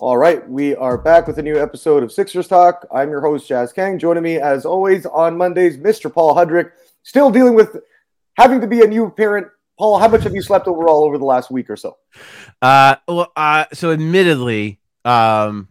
[0.00, 2.86] All right, we are back with a new episode of Sixers Talk.
[2.94, 3.98] I'm your host, Jazz Kang.
[3.98, 6.12] Joining me, as always, on Mondays, Mr.
[6.12, 6.70] Paul Hudrick.
[7.02, 7.78] Still dealing with
[8.34, 9.48] having to be a new parent.
[9.76, 11.96] Paul, how much have you slept overall over the last week or so?
[12.62, 15.68] Uh, well, uh, so admittedly, um,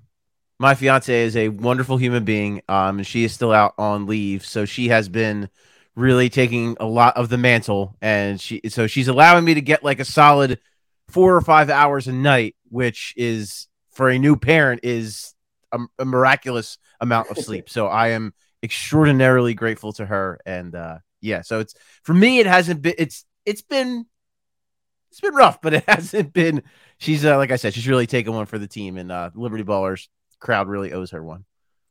[0.60, 2.62] my fiance is a wonderful human being.
[2.68, 5.50] Um, and she is still out on leave, so she has been
[5.96, 9.84] really taking a lot of the mantle, and she so she's allowing me to get
[9.84, 10.60] like a solid
[11.10, 15.34] four or five hours a night, which is for a new parent is
[15.72, 17.70] a, a miraculous amount of sleep.
[17.70, 22.40] so I am extraordinarily grateful to her, and uh, yeah, so it's for me.
[22.40, 22.96] It hasn't been.
[22.98, 24.06] It's it's been
[25.12, 26.64] it's been rough, but it hasn't been.
[27.00, 29.64] She's uh, like I said, she's really taken one for the team, and uh, Liberty
[29.64, 30.08] Ballers
[30.40, 31.46] crowd really owes her one.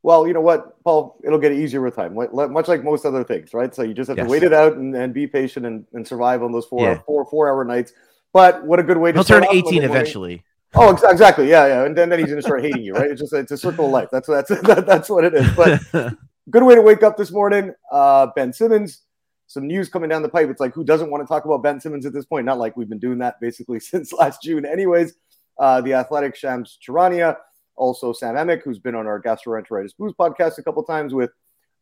[0.06, 3.52] Well, you know what, Paul, it'll get easier with time, much like most other things,
[3.52, 3.74] right?
[3.74, 4.26] So you just have yes.
[4.26, 7.00] to wait it out and, and be patient and, and survive on those four, yeah.
[7.04, 7.92] four, four hour nights.
[8.36, 10.44] But what a good way to He'll turn 18 eventually.
[10.74, 11.48] Oh, exactly.
[11.48, 11.84] Yeah, yeah.
[11.86, 13.10] And then, then he's going to start hating you, right?
[13.10, 14.10] It's just it's a circle of life.
[14.12, 15.50] That's that's that's what it is.
[15.54, 15.80] But
[16.50, 17.72] good way to wake up this morning.
[17.90, 19.04] Uh, ben Simmons,
[19.46, 20.50] some news coming down the pipe.
[20.50, 22.44] It's like who doesn't want to talk about Ben Simmons at this point?
[22.44, 25.14] Not like we've been doing that basically since last June, anyways.
[25.58, 27.38] Uh, the Athletic Shams Charania,
[27.74, 31.30] also Sam Amick, who's been on our gastroenteritis booze podcast a couple times with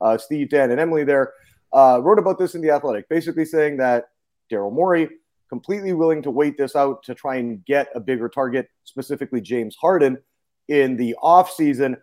[0.01, 1.03] uh, Steve, Dan, and Emily.
[1.03, 1.33] There
[1.73, 4.05] uh, wrote about this in the Athletic, basically saying that
[4.53, 5.09] Daryl Morey
[5.55, 9.77] completely willing to wait this out to try and get a bigger target, specifically James
[9.77, 10.19] Harden,
[10.67, 11.97] in the offseason.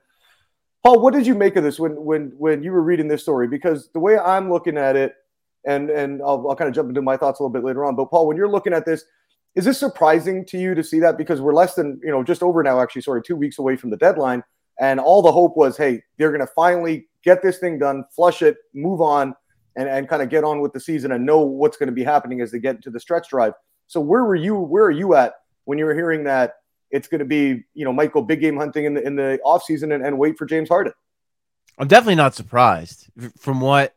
[0.85, 3.49] Paul, what did you make of this when when when you were reading this story?
[3.49, 5.15] Because the way I'm looking at it,
[5.65, 7.97] and and I'll, I'll kind of jump into my thoughts a little bit later on.
[7.97, 9.03] But Paul, when you're looking at this,
[9.55, 11.17] is this surprising to you to see that?
[11.17, 13.89] Because we're less than you know just over now, actually, sorry, two weeks away from
[13.89, 14.45] the deadline,
[14.79, 18.41] and all the hope was, hey, they're going to finally get this thing done, flush
[18.41, 19.35] it, move on,
[19.75, 22.03] and, and kind of get on with the season and know what's going to be
[22.03, 23.53] happening as they get into the stretch drive.
[23.87, 24.55] So where were you?
[24.55, 25.33] Where are you at
[25.65, 26.55] when you were hearing that
[26.89, 29.93] it's going to be, you know, Michael big game hunting in the in the offseason
[29.93, 30.93] and, and wait for James Harden?
[31.77, 33.95] I'm definitely not surprised from what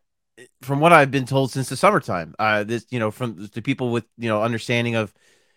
[0.63, 2.35] from what I've been told since the summertime.
[2.39, 5.13] Uh, this, you know, from the people with you know understanding of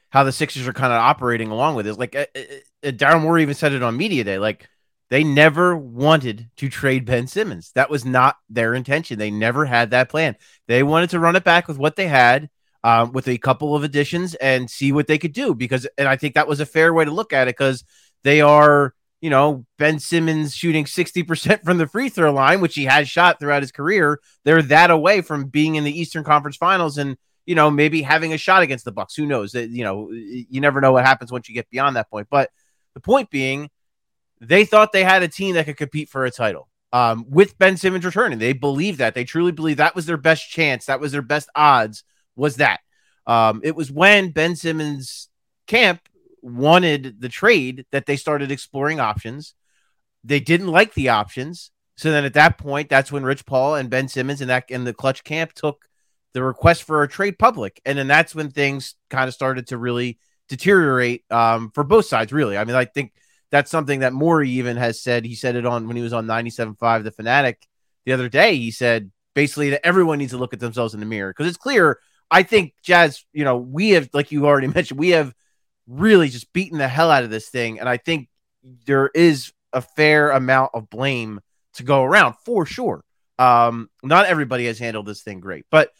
[0.09, 1.95] how the Sixers are kind of operating along with it.
[1.95, 2.39] Like uh, uh,
[2.83, 4.39] uh Daryl Morey even said it on media day.
[4.39, 4.69] Like
[5.09, 7.71] they never wanted to trade Ben Simmons.
[7.75, 9.17] That was not their intention.
[9.17, 10.35] They never had that plan.
[10.67, 12.49] They wanted to run it back with what they had,
[12.83, 15.55] um, with a couple of additions, and see what they could do.
[15.55, 17.85] Because, and I think that was a fair way to look at it because
[18.23, 22.83] they are, you know, Ben Simmons shooting 60% from the free throw line, which he
[22.83, 24.19] has shot throughout his career.
[24.43, 27.15] They're that away from being in the Eastern Conference Finals and,
[27.45, 29.15] you know, maybe having a shot against the Bucks.
[29.15, 29.53] Who knows?
[29.53, 32.27] You know, you never know what happens once you get beyond that point.
[32.29, 32.51] But
[32.93, 33.69] the point being,
[34.39, 37.77] they thought they had a team that could compete for a title um, with Ben
[37.77, 38.39] Simmons returning.
[38.39, 39.15] They believed that.
[39.15, 40.85] They truly believe that was their best chance.
[40.85, 42.03] That was their best odds.
[42.35, 42.79] Was that?
[43.25, 45.29] Um, it was when Ben Simmons
[45.65, 46.01] camp
[46.41, 49.53] wanted the trade that they started exploring options.
[50.23, 51.71] They didn't like the options.
[51.95, 54.85] So then at that point, that's when Rich Paul and Ben Simmons and that and
[54.85, 55.85] the Klutch camp took
[56.33, 57.81] the request for a trade public.
[57.85, 62.31] And then that's when things kind of started to really deteriorate um, for both sides,
[62.31, 62.57] really.
[62.57, 63.13] I mean, I think
[63.51, 65.25] that's something that Morey even has said.
[65.25, 67.65] He said it on when he was on 97.5 The Fanatic
[68.05, 68.55] the other day.
[68.57, 71.57] He said basically that everyone needs to look at themselves in the mirror because it's
[71.57, 71.99] clear.
[72.29, 75.33] I think Jazz, you know, we have, like you already mentioned, we have
[75.87, 77.79] really just beaten the hell out of this thing.
[77.79, 78.29] And I think
[78.85, 81.39] there is a fair amount of blame
[81.75, 83.03] to go around for sure.
[83.39, 85.91] Um, not everybody has handled this thing great, but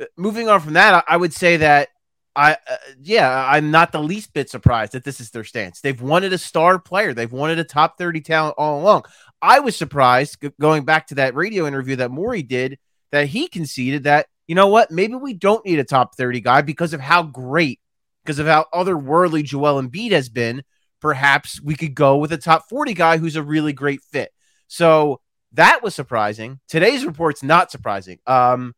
[0.00, 1.88] uh, moving on from that, I, I would say that
[2.34, 5.80] I uh, yeah, I'm not the least bit surprised that this is their stance.
[5.80, 7.12] They've wanted a star player.
[7.12, 9.04] They've wanted a top 30 talent all along.
[9.40, 12.78] I was surprised g- going back to that radio interview that Morey did
[13.10, 16.62] that he conceded that, you know what, maybe we don't need a top 30 guy
[16.62, 17.80] because of how great,
[18.24, 20.62] because of how otherworldly Joel Embiid has been.
[21.00, 24.30] Perhaps we could go with a top 40 guy who's a really great fit.
[24.68, 25.20] So
[25.52, 26.60] that was surprising.
[26.68, 28.18] Today's report's not surprising.
[28.26, 28.74] Um,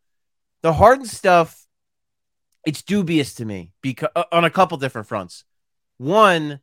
[0.63, 1.64] the Harden stuff
[2.65, 5.45] it's dubious to me because uh, on a couple different fronts.
[5.99, 6.61] One,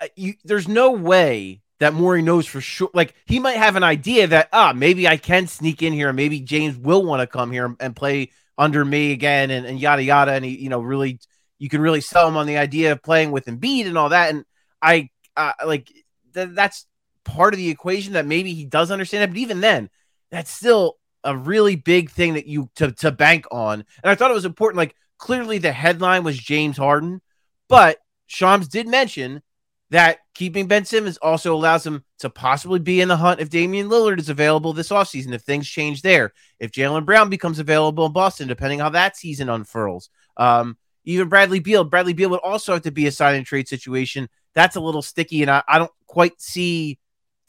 [0.00, 2.90] uh, you, there's no way that Morey knows for sure.
[2.94, 6.40] Like he might have an idea that ah maybe I can sneak in here, maybe
[6.40, 10.32] James will want to come here and play under me again, and, and yada yada.
[10.32, 11.18] And he, you know, really
[11.58, 14.30] you can really sell him on the idea of playing with Embiid and all that.
[14.30, 14.44] And
[14.80, 15.92] I uh, like
[16.34, 16.86] th- that's
[17.24, 19.28] part of the equation that maybe he does understand it.
[19.28, 19.88] But even then,
[20.30, 23.84] that's still a really big thing that you to to bank on.
[24.02, 24.78] And I thought it was important.
[24.78, 27.20] Like clearly the headline was James Harden,
[27.68, 29.42] but Shams did mention
[29.90, 33.90] that keeping Ben Simmons also allows him to possibly be in the hunt if Damian
[33.90, 38.12] Lillard is available this offseason, if things change there, if Jaylen Brown becomes available in
[38.12, 40.08] Boston, depending how that season unfurls.
[40.38, 43.68] Um, even Bradley Beal, Bradley Beal would also have to be a sign and trade
[43.68, 44.30] situation.
[44.54, 46.98] That's a little sticky, and I, I don't quite see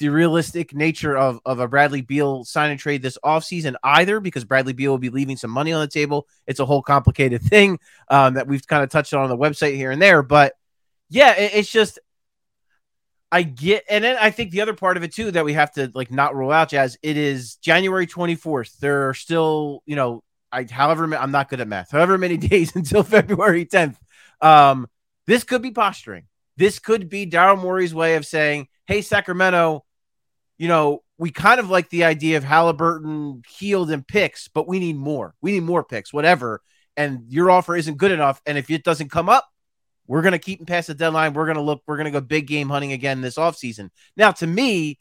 [0.04, 4.44] the realistic nature of, of a Bradley Beal sign and trade this offseason either, because
[4.44, 6.28] Bradley Beal will be leaving some money on the table.
[6.46, 7.80] It's a whole complicated thing
[8.10, 10.22] um, that we've kind of touched on on the website here and there.
[10.22, 10.56] But
[11.10, 12.00] yeah, it, it's just
[13.32, 15.72] I get, and then I think the other part of it too that we have
[15.76, 16.98] to like not rule out, Jazz.
[17.02, 18.78] It is January 24th.
[18.80, 20.22] There are still, you know,
[20.52, 21.92] I however I'm not good at math.
[21.92, 23.96] However many days until February 10th.
[24.42, 24.88] Um,
[25.28, 26.26] this could be posturing.
[26.58, 29.86] This could be Daryl Morey's way of saying, "Hey, Sacramento,
[30.58, 34.80] you know, we kind of like the idea of Haliburton, Hield and picks, but we
[34.80, 35.36] need more.
[35.42, 36.62] We need more picks, whatever.
[36.98, 38.42] And your offer isn't good enough.
[38.46, 39.48] And if it doesn't come up,
[40.06, 41.34] we're going to keep him past the deadline.
[41.34, 43.90] We're going to look, we're going to go big game hunting again this offseason.
[44.18, 45.00] Now, to me,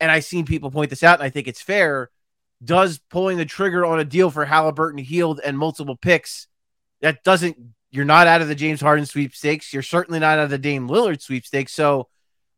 [0.00, 2.10] and I've seen people point this out, and I think it's fair,
[2.62, 6.46] does pulling the trigger on a deal for Haliburton, Hield and multiple picks,
[7.00, 7.56] that doesn't,
[7.90, 9.72] you're not out of the James Harden sweepstakes.
[9.72, 11.72] You're certainly not out of the Dame Lillard sweepstakes.
[11.72, 12.08] So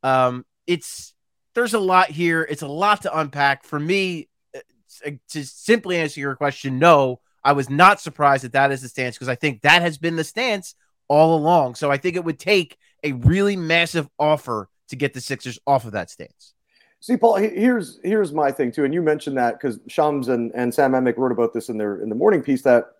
[0.02, 1.14] um, it's,
[1.54, 2.46] there's a lot here.
[2.48, 3.64] It's a lot to unpack.
[3.64, 4.60] For me, uh,
[5.06, 8.88] uh, to simply answer your question, no, I was not surprised that that is the
[8.88, 10.74] stance because I think that has been the stance
[11.08, 11.74] all along.
[11.74, 15.84] So I think it would take a really massive offer to get the Sixers off
[15.84, 16.54] of that stance.
[17.00, 20.74] See, Paul, here's here's my thing too, and you mentioned that because Shams and, and
[20.74, 22.90] Sam Amick wrote about this in their in the morning piece that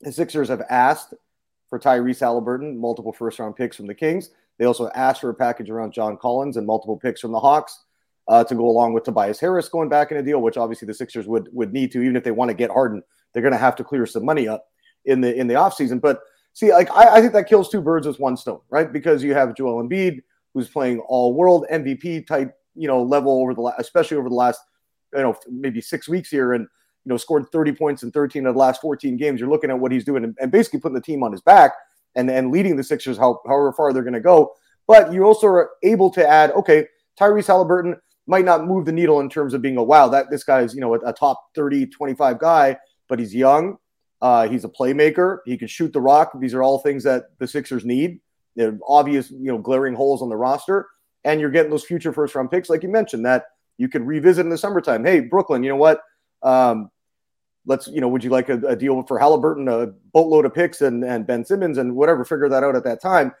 [0.00, 1.12] the Sixers have asked
[1.70, 4.30] for Tyrese Haliburton, multiple first round picks from the Kings.
[4.58, 7.84] They also asked for a package around John Collins and multiple picks from the Hawks
[8.28, 10.94] uh, to go along with Tobias Harris going back in a deal, which obviously the
[10.94, 13.02] Sixers would would need to, even if they want to get Harden,
[13.32, 14.66] they're going to have to clear some money up
[15.06, 16.00] in the in the offseason.
[16.00, 16.20] But
[16.52, 18.92] see, like I, I, think that kills two birds with one stone, right?
[18.92, 20.20] Because you have Joel Embiid,
[20.52, 24.34] who's playing all world MVP type, you know, level over the la- especially over the
[24.34, 24.60] last,
[25.14, 26.66] you know, maybe six weeks here, and
[27.04, 29.40] you know, scored 30 points in 13 of the last 14 games.
[29.40, 31.72] You're looking at what he's doing and, and basically putting the team on his back
[32.16, 34.52] and and leading the Sixers how, however far they're going to go.
[34.86, 36.86] But you also are able to add, okay,
[37.18, 40.44] Tyrese Haliburton might not move the needle in terms of being a wow, that this
[40.44, 42.76] guy is, you know, a, a top 30, 25 guy,
[43.08, 43.78] but he's young
[44.22, 45.38] uh, he's a playmaker.
[45.46, 46.32] He can shoot the rock.
[46.38, 48.20] These are all things that the Sixers need.
[48.56, 50.88] They're obvious, you know, glaring holes on the roster.
[51.24, 53.44] And you're getting those future first round picks, like you mentioned, that
[53.78, 55.04] you could revisit in the summertime.
[55.04, 56.02] Hey, Brooklyn, you know what?
[56.42, 56.90] Um,
[57.66, 60.80] let's, you know, would you like a, a, deal for Haliburton, a boatload of picks
[60.80, 62.24] and, and Ben Simmons and whatever?
[62.24, 63.32] Figure that out at that time.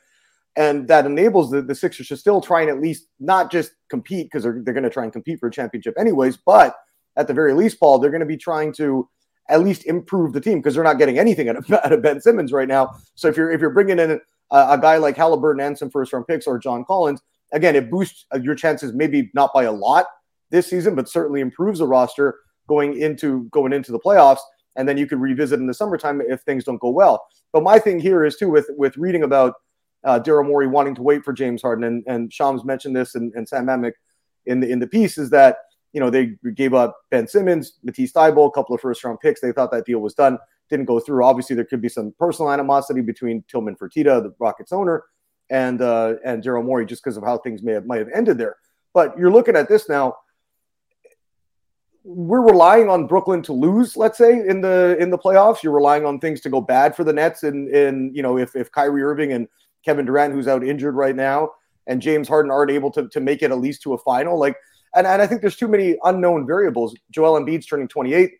[0.56, 4.26] And that enables the, the Sixers to still try and at least not just compete
[4.26, 6.76] because they're, they're going to try and compete for a championship anyways, but
[7.16, 9.08] at the very least, Paul, they're going to be trying to
[9.48, 12.20] at least improve the team because they're not getting anything out of, out of, Ben
[12.20, 12.94] Simmons right now.
[13.14, 14.18] So if you're if you're bringing in a,
[14.50, 17.20] a guy like Haliburton and some first round picks or John Collins,
[17.52, 20.06] again, it boosts uh, your chances maybe not by a lot
[20.50, 24.40] this season, but certainly improves the roster going into going into the playoffs.
[24.76, 27.26] And then you could revisit in the summertime if things don't go well.
[27.52, 29.54] But my thing here is too with with reading about
[30.04, 33.34] uh, Daryl Morey wanting to wait for James Harden, and, and Shams mentioned this, and,
[33.34, 33.92] and Sam Amick
[34.46, 35.58] in the in the piece is that
[35.92, 39.40] you know, they gave up Ben Simmons, Matisse Thybulle, a couple of first round picks.
[39.40, 40.38] They thought that deal was done.
[40.68, 41.24] Didn't go through.
[41.24, 45.04] Obviously, there could be some personal animosity between Tillman Fertitta, the Rockets owner,
[45.50, 48.38] and uh, and Daryl Morey, just because of how things may have might have ended
[48.38, 48.56] there.
[48.94, 50.14] But you're looking at this now.
[52.02, 55.62] We're relying on Brooklyn to lose, let's say, in the in the playoffs.
[55.62, 58.56] You're relying on things to go bad for the Nets, and in you know if
[58.56, 59.48] if Kyrie Irving and
[59.84, 61.50] Kevin Durant, who's out injured right now,
[61.86, 64.56] and James Harden aren't able to to make it at least to a final, like
[64.94, 66.96] and, and I think there's too many unknown variables.
[67.10, 68.32] Joel Embiid's turning 28,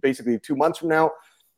[0.00, 1.10] basically two months from now.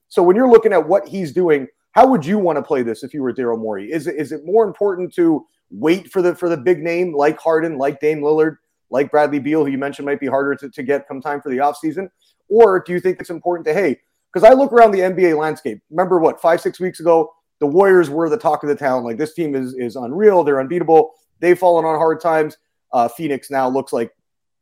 [0.09, 3.03] So when you're looking at what he's doing, how would you want to play this
[3.03, 3.91] if you were Daryl Morey?
[3.91, 7.39] Is it, is it more important to wait for the for the big name like
[7.39, 8.57] Harden, like Dame Lillard,
[8.93, 11.49] like Bradley Beal, who you mentioned might be harder to, to get come time for
[11.49, 12.09] the offseason?
[12.49, 13.99] Or do you think it's important to, hey,
[14.33, 15.81] because I look around the NBA landscape.
[15.91, 19.05] Remember what, five, six weeks ago, the Warriors were the talk of the town.
[19.05, 20.43] Like this team is is unreal.
[20.43, 21.13] They're unbeatable.
[21.41, 22.57] They've fallen on hard times.
[22.93, 24.11] Uh, Phoenix now looks like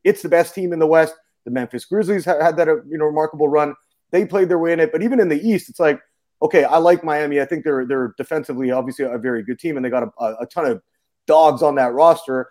[0.05, 1.15] it's the best team in the West.
[1.45, 3.75] The Memphis Grizzlies had that uh, you know remarkable run.
[4.11, 6.01] They played their way in it, but even in the East, it's like
[6.43, 7.41] okay, I like Miami.
[7.41, 10.47] I think they're they're defensively obviously a very good team, and they got a, a
[10.47, 10.83] ton of
[11.27, 12.51] dogs on that roster.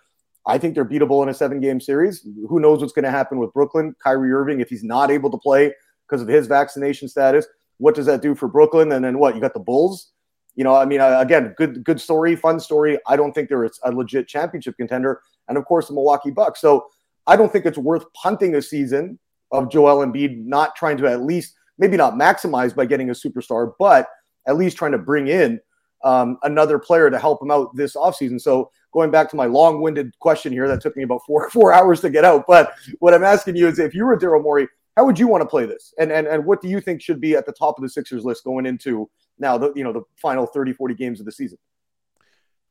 [0.50, 2.28] I think they're beatable in a seven game series.
[2.48, 3.96] Who knows what's going to happen with Brooklyn?
[4.04, 5.74] Kyrie Irving, if he's not able to play
[6.08, 7.46] because of his vaccination status,
[7.78, 8.92] what does that do for Brooklyn?
[8.92, 9.36] And then what?
[9.36, 10.12] You got the Bulls.
[10.56, 12.98] You know, I mean, again, good good story, fun story.
[13.08, 16.60] I don't think they're a legit championship contender, and of course the Milwaukee Bucks.
[16.60, 16.88] So
[17.28, 19.20] I don't think it's worth punting a season
[19.52, 23.72] of Joel Embiid, not trying to at least maybe not maximize by getting a superstar,
[23.80, 24.08] but
[24.48, 25.60] at least trying to bring in
[26.04, 28.42] um, another player to help him out this offseason.
[28.42, 32.02] So going back to my long-winded question here that took me about four four hours
[32.02, 32.46] to get out.
[32.48, 34.68] But what I'm asking you is if you were Daryl Morey,
[34.98, 35.94] how would you want to play this?
[35.98, 38.26] And, and and what do you think should be at the top of the Sixers
[38.26, 41.58] list going into now the you know the final 30, 40 games of the season?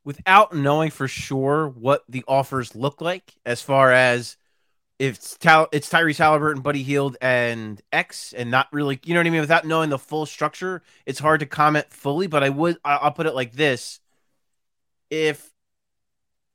[0.05, 4.37] Without knowing for sure what the offers look like as far as
[4.99, 9.21] if it's, Tal- it's Tyrese Haliburton, Buddy Hield, and X, and not really, you know
[9.21, 9.41] what I mean?
[9.41, 12.27] Without knowing the full structure, it's hard to comment fully.
[12.27, 14.01] But I would, I'll put it like this:
[15.09, 15.48] if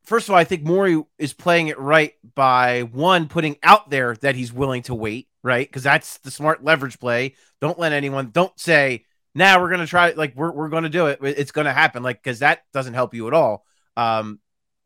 [0.04, 4.14] first of all, I think Morey is playing it right by one putting out there
[4.16, 5.66] that he's willing to wait, right?
[5.66, 7.34] Because that's the smart leverage play.
[7.60, 11.06] Don't let anyone, don't say, now nah, we're gonna try, like we're we're gonna do
[11.06, 11.18] it.
[11.22, 13.64] It's gonna happen, like because that doesn't help you at all.
[13.96, 14.38] Um,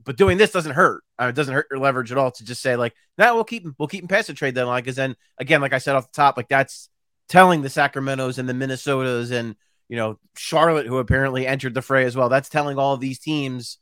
[0.05, 1.03] but doing this doesn't hurt.
[1.21, 3.45] Uh, it doesn't hurt your leverage at all to just say like, "Now nah, we'll
[3.45, 3.75] keep him.
[3.79, 6.17] We'll keep him past the trade deadline." Because then again, like I said off the
[6.17, 6.89] top, like that's
[7.29, 9.55] telling the Sacramento's and the Minnesotas and
[9.89, 12.31] you know Charlotte, who apparently entered the fray as well.
[12.31, 13.77] That's telling all these teams,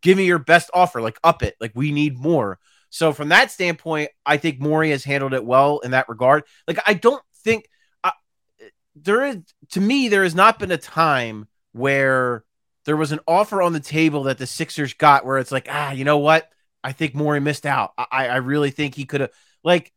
[0.00, 1.00] "Give me your best offer.
[1.00, 1.56] Like up it.
[1.60, 2.58] Like we need more."
[2.90, 6.44] So from that standpoint, I think Morey has handled it well in that regard.
[6.66, 7.68] Like I don't think
[8.96, 9.36] there is
[9.70, 12.44] to me there has not been a time where
[12.86, 15.92] there was an offer on the table that the Sixers got where it's like, ah,
[15.92, 16.48] you know what?
[16.82, 17.92] I think Morey missed out.
[17.98, 19.32] I, I really think he could have,
[19.64, 19.92] like,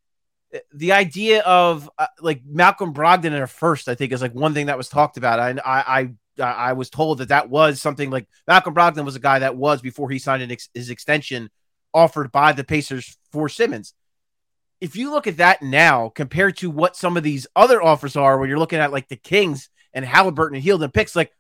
[0.73, 4.55] the idea of uh, like Malcolm Brogdon in a first, I think, is like one
[4.55, 5.39] thing that was talked about.
[5.39, 9.19] I, I, I, I was told that that was something like Malcolm Brogdon was a
[9.19, 11.49] guy that was before he signed ex- his extension
[11.93, 13.93] offered by the Pacers for Simmons.
[14.81, 18.37] If you look at that now compared to what some of these other offers are,
[18.37, 21.31] when you're looking at like the Kings and Haliburton and Hield and picks, like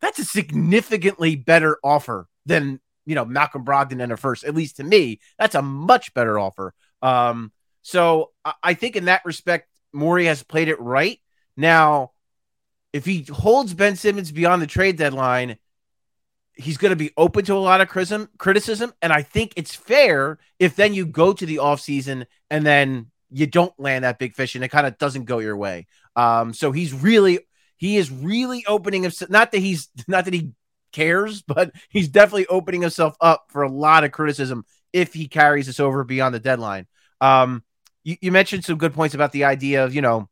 [0.00, 4.44] that's a significantly better offer than you know Malcolm Brogdon and a first.
[4.44, 6.74] At least to me, that's a much better offer.
[7.02, 11.20] Um, so I think in that respect, Morey has played it right.
[11.56, 12.12] Now,
[12.92, 15.58] if he holds Ben Simmons beyond the trade deadline,
[16.54, 18.92] he's going to be open to a lot of criticism.
[19.00, 23.46] And I think it's fair if then you go to the offseason and then you
[23.46, 25.86] don't land that big fish and it kind of doesn't go your way.
[26.16, 27.40] Um, so he's really
[27.76, 29.30] he is really opening himself.
[29.30, 30.52] Not that he's not that he
[30.92, 35.66] cares, but he's definitely opening himself up for a lot of criticism if he carries
[35.66, 36.86] this over beyond the deadline.
[37.20, 37.62] Um,
[38.02, 40.28] you, you mentioned some good points about the idea of you know,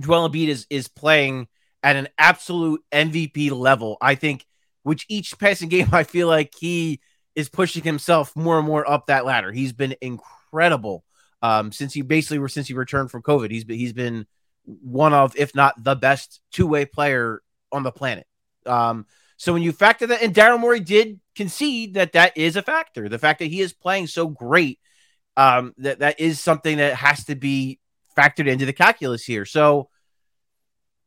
[0.00, 1.48] Joel Embiid is is playing
[1.82, 3.96] at an absolute MVP level.
[4.00, 4.46] I think,
[4.82, 7.00] which each passing game, I feel like he
[7.34, 9.52] is pushing himself more and more up that ladder.
[9.52, 11.04] He's been incredible
[11.40, 13.50] um, since he basically since he returned from COVID.
[13.50, 14.26] He's been he's been
[14.64, 18.26] one of, if not the best two way player on the planet.
[18.66, 22.62] Um, so when you factor that, and Daryl Morey did concede that that is a
[22.62, 23.08] factor.
[23.08, 24.78] The fact that he is playing so great,
[25.36, 27.80] um, that that is something that has to be
[28.16, 29.44] factored into the calculus here.
[29.44, 29.88] So,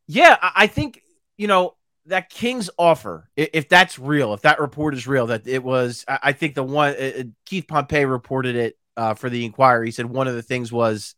[0.06, 1.02] yeah, I, think
[1.36, 1.74] you know
[2.06, 6.32] that King's offer, if that's real, if that report is real, that it was, I
[6.32, 9.84] think the one uh, Keith Pompey reported it uh, for the Inquirer.
[9.84, 11.14] He said one of the things was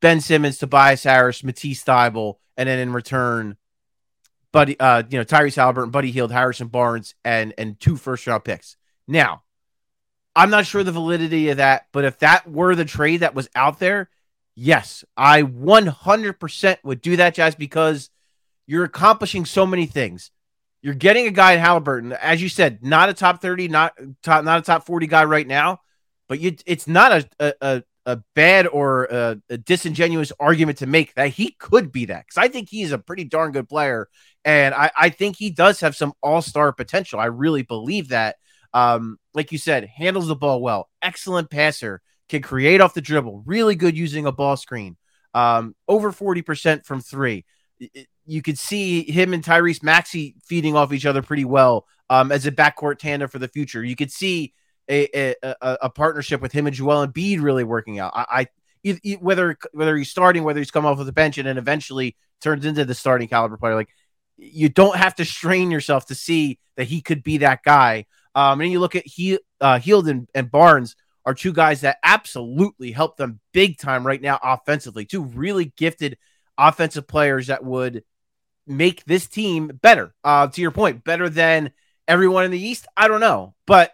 [0.00, 3.56] Ben Simmons, Tobias Harris, Matisse Thybulle, and then in return,
[4.50, 8.44] Buddy, uh, you know, Tyrese Haliburton, Buddy Hield, Harrison Barnes, and and two first round
[8.44, 8.76] picks.
[9.06, 9.42] Now,
[10.34, 13.48] I'm not sure the validity of that, but if that were the trade that was
[13.54, 14.10] out there,
[14.54, 18.10] yes, I 100% would do that, Jazz, because
[18.66, 20.30] you're accomplishing so many things.
[20.82, 24.44] You're getting a guy in Haliburton, as you said, not a top 30, not top,
[24.44, 25.78] not a top 40 guy right now,
[26.28, 31.14] but you, it's not a, a, a bad or a, a, disingenuous argument to make
[31.14, 34.08] that he could be that because I think he's a pretty darn good player,
[34.44, 37.20] and I, I think he does have some all star potential.
[37.20, 38.36] I really believe that.
[38.74, 42.00] Um, like you said, handles the ball well, excellent passer,
[42.32, 44.96] can create off the dribble, really good using a ball screen.
[45.34, 47.44] Um, over forty percent from three.
[48.24, 52.46] You could see him and Tyrese Maxey feeding off each other pretty well um, as
[52.46, 53.84] a backcourt tandem for the future.
[53.84, 54.54] You could see
[54.90, 58.12] a, a, a partnership with him and Joel Embiid really working out.
[58.14, 58.48] I,
[58.84, 62.16] I whether whether he's starting, whether he's come off of the bench, and then eventually
[62.40, 63.74] turns into the starting caliber player.
[63.74, 63.90] Like
[64.36, 68.06] you don't have to strain yourself to see that he could be that guy.
[68.34, 72.92] Um, and you look at he uh, and, and Barnes are two guys that absolutely
[72.92, 75.04] help them big time right now offensively.
[75.04, 76.18] Two really gifted
[76.58, 78.04] offensive players that would
[78.66, 80.14] make this team better.
[80.24, 81.72] Uh, to your point, better than
[82.08, 82.86] everyone in the East.
[82.96, 83.92] I don't know, but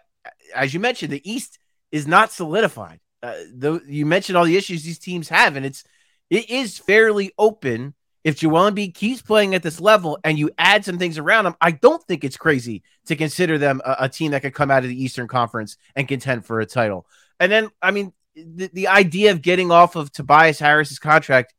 [0.53, 1.59] as you mentioned, the East
[1.91, 2.99] is not solidified.
[3.21, 5.83] Uh, though you mentioned all the issues these teams have, and it's
[6.29, 7.93] it is fairly open.
[8.23, 11.55] If Joel Embiid keeps playing at this level and you add some things around him,
[11.61, 14.83] I don't think it's crazy to consider them a, a team that could come out
[14.83, 17.05] of the Eastern Conference and contend for a title.
[17.39, 21.53] And then, I mean, the, the idea of getting off of Tobias Harris's contract,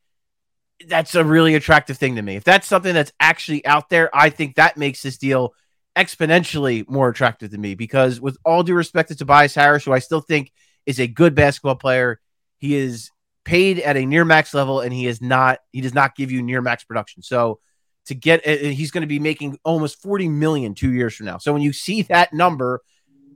[0.86, 2.36] that's a really attractive thing to me.
[2.36, 5.54] If that's something that's actually out there, I think that makes this deal
[5.96, 9.98] exponentially more attractive to me because with all due respect to Tobias Harris, who I
[9.98, 10.52] still think
[10.86, 12.20] is a good basketball player,
[12.58, 13.10] he is
[13.50, 16.40] paid at a near max level and he is not he does not give you
[16.40, 17.20] near max production.
[17.20, 17.58] So
[18.06, 21.38] to get he's going to be making almost 40 million two years from now.
[21.38, 22.80] So when you see that number,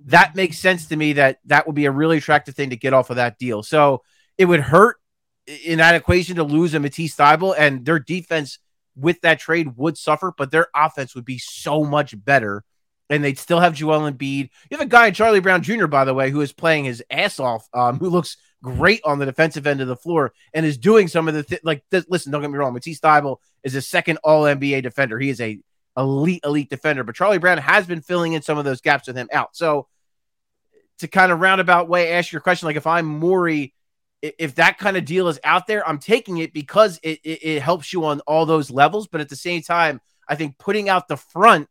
[0.06, 2.94] that makes sense to me that that would be a really attractive thing to get
[2.94, 3.64] off of that deal.
[3.64, 4.02] So
[4.38, 4.98] it would hurt
[5.64, 8.60] in that equation to lose a Matisse Thybulle and their defense
[8.94, 12.62] with that trade would suffer, but their offense would be so much better.
[13.10, 14.48] And they'd still have Joel Embiid.
[14.70, 17.40] You have a guy, Charlie Brown Jr., by the way, who is playing his ass
[17.40, 21.08] off, um, who looks great on the defensive end of the floor and is doing
[21.08, 21.84] some of the th- like.
[21.90, 22.72] Th- listen, don't get me wrong.
[22.72, 25.18] Matisse Thybulle is a second All NBA defender.
[25.18, 25.60] He is a
[25.96, 27.04] elite, elite defender.
[27.04, 29.54] But Charlie Brown has been filling in some of those gaps with him out.
[29.54, 29.86] So
[30.98, 33.74] to kind of roundabout way ask your question, like if I'm Morey
[34.38, 37.62] if that kind of deal is out there, I'm taking it because it, it, it,
[37.62, 39.06] helps you on all those levels.
[39.06, 41.68] But at the same time, I think putting out the front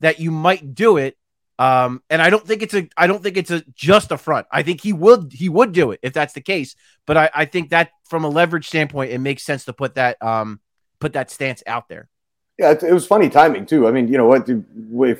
[0.00, 1.16] that you might do it.
[1.62, 4.48] Um, and I don't think it's a I don't think it's a just a front.
[4.50, 6.74] I think he would he would do it if that's the case.
[7.06, 10.20] But I, I think that from a leverage standpoint, it makes sense to put that
[10.20, 10.58] um
[10.98, 12.08] put that stance out there.
[12.58, 13.86] Yeah, it, was funny timing too.
[13.86, 14.46] I mean, you know what?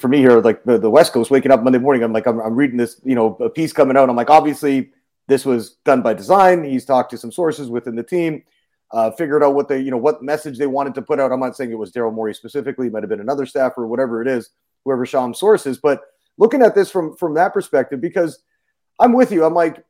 [0.01, 2.41] For me here, like the, the West Coast, waking up Monday morning, I'm like, I'm,
[2.41, 4.11] I'm reading this, you know, a piece coming out.
[4.11, 4.91] I'm like, obviously,
[5.29, 6.65] this was done by design.
[6.65, 8.43] He's talked to some sources within the team,
[8.91, 11.33] uh, figured out what they, you know, what message they wanted to put out.
[11.33, 14.21] I'm not saying it was Daryl Morey specifically; it might have been another staffer, whatever
[14.21, 14.51] it is,
[14.85, 15.79] whoever Shams sources.
[15.79, 16.03] But
[16.39, 18.43] looking at this from from that perspective, because
[18.99, 19.45] I'm with you.
[19.45, 19.85] I'm like,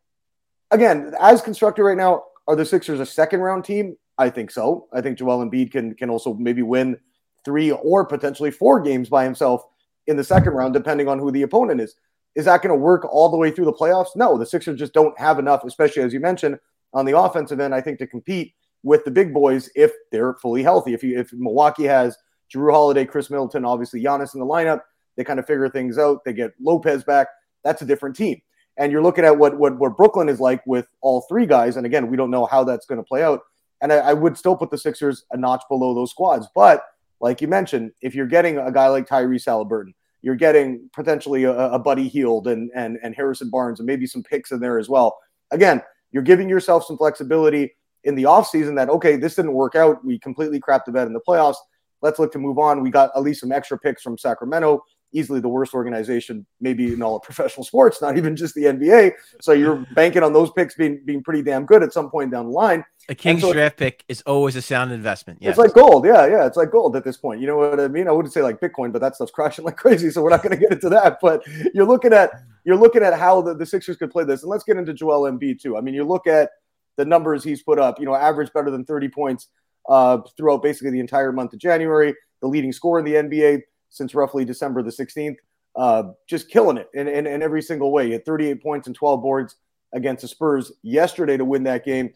[0.70, 3.96] again, as constructed right now, are the Sixers a second round team?
[4.18, 4.88] I think so.
[4.92, 6.98] I think Joel Embiid can can also maybe win
[7.44, 9.64] three or potentially four games by himself
[10.06, 11.94] in the second round, depending on who the opponent is.
[12.34, 14.16] Is that going to work all the way through the playoffs?
[14.16, 16.58] No, the Sixers just don't have enough, especially as you mentioned
[16.94, 17.74] on the offensive end.
[17.74, 20.94] I think to compete with the big boys if they're fully healthy.
[20.94, 22.16] If you if Milwaukee has
[22.52, 24.80] Jrue Holiday, Khris Middleton, obviously Giannis in the lineup,
[25.16, 26.24] they kind of figure things out.
[26.24, 27.28] They get Lopez back.
[27.64, 28.40] That's a different team.
[28.78, 31.76] And you're looking at what what, what Brooklyn is like with all three guys.
[31.76, 33.40] And again, we don't know how that's going to play out.
[33.80, 36.46] And I, I would still put the Sixers a notch below those squads.
[36.54, 36.82] But
[37.20, 41.52] like you mentioned, if you're getting a guy like Tyrese Haliburton, you're getting potentially a,
[41.52, 44.88] a Buddy Hield and, and, and Harrison Barnes and maybe some picks in there as
[44.88, 45.18] well.
[45.50, 50.04] Again, you're giving yourself some flexibility in the offseason that, okay, this didn't work out.
[50.04, 51.56] We completely crapped the bed in the playoffs.
[52.02, 52.82] Let's look to move on.
[52.82, 57.02] We got at least some extra picks from Sacramento easily the worst organization maybe in
[57.02, 59.12] all of professional sports, not even just the NBA.
[59.40, 62.46] So you're banking on those picks being being pretty damn good at some point down
[62.46, 62.84] the line.
[63.08, 65.40] A Kings so draft pick is always a sound investment.
[65.42, 65.50] Yes.
[65.50, 66.06] It's like gold.
[66.06, 66.46] Yeah, yeah.
[66.46, 67.40] It's like gold at this point.
[67.40, 68.08] You know what I mean?
[68.08, 70.10] I wouldn't say like Bitcoin, but that stuff's crashing like crazy.
[70.10, 71.18] So we're not going to get into that.
[71.20, 71.42] But
[71.74, 72.30] you're looking at
[72.64, 74.42] you're looking at how the, the Sixers could play this.
[74.42, 75.76] And let's get into Joel Embiid too.
[75.76, 76.50] I mean, you look at
[76.96, 79.48] the numbers he's put up, you know, average better than 30 points
[79.88, 84.14] uh, throughout basically the entire month of January, the leading scorer in the NBA since
[84.14, 85.36] roughly December the 16th
[85.76, 88.06] uh, just killing it in, in, in, every single way.
[88.06, 89.56] He had 38 points and 12 boards
[89.94, 92.12] against the Spurs yesterday to win that game.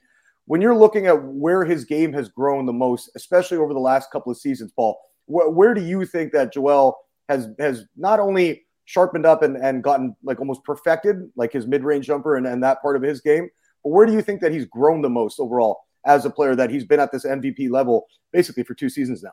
[0.46, 4.10] When you're looking at where his game has grown the most, especially over the last
[4.10, 8.64] couple of seasons, Paul, wh- where do you think that Joel has has not only
[8.84, 12.80] sharpened up and, and gotten like almost perfected, like his mid-range jumper and, and that
[12.80, 13.48] part of his game,
[13.82, 16.70] but where do you think that he's grown the most overall as a player that
[16.70, 19.32] he's been at this MVP level basically for two seasons now?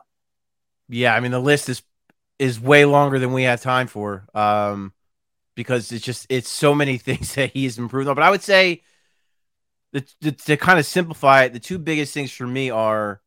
[0.88, 1.82] Yeah, I mean the list is
[2.38, 4.26] is way longer than we have time for.
[4.34, 4.92] Um,
[5.54, 8.14] because it's just it's so many things that he he's improved on.
[8.14, 8.82] But I would say
[9.92, 13.20] the, the, to kind of simplify it, the two biggest things for me are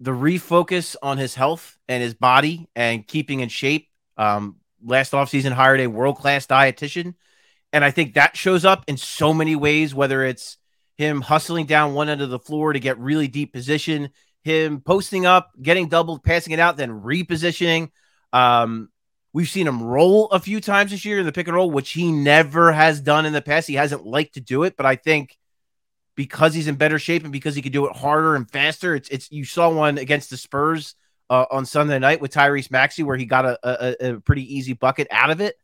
[0.00, 3.88] the refocus on his health and his body and keeping in shape.
[4.16, 7.14] Um, last offseason hired a world class dietitian.
[7.72, 10.58] And I think that shows up in so many ways, whether it's
[10.96, 14.10] him hustling down one end of the floor to get really deep position,
[14.46, 17.90] him posting up, getting doubled, passing it out, then repositioning.
[18.32, 18.88] Um,
[19.32, 21.90] we've seen him roll a few times this year in the pick and roll, which
[21.90, 23.68] he never has done in the past.
[23.68, 25.36] He hasn't liked to do it, but I think
[26.14, 29.08] because he's in better shape and because he could do it harder and faster, it's
[29.08, 30.94] it's you saw one against the Spurs
[31.28, 34.72] uh, on Sunday night with Tyrese Maxey where he got a, a, a pretty easy
[34.72, 35.56] bucket out of it.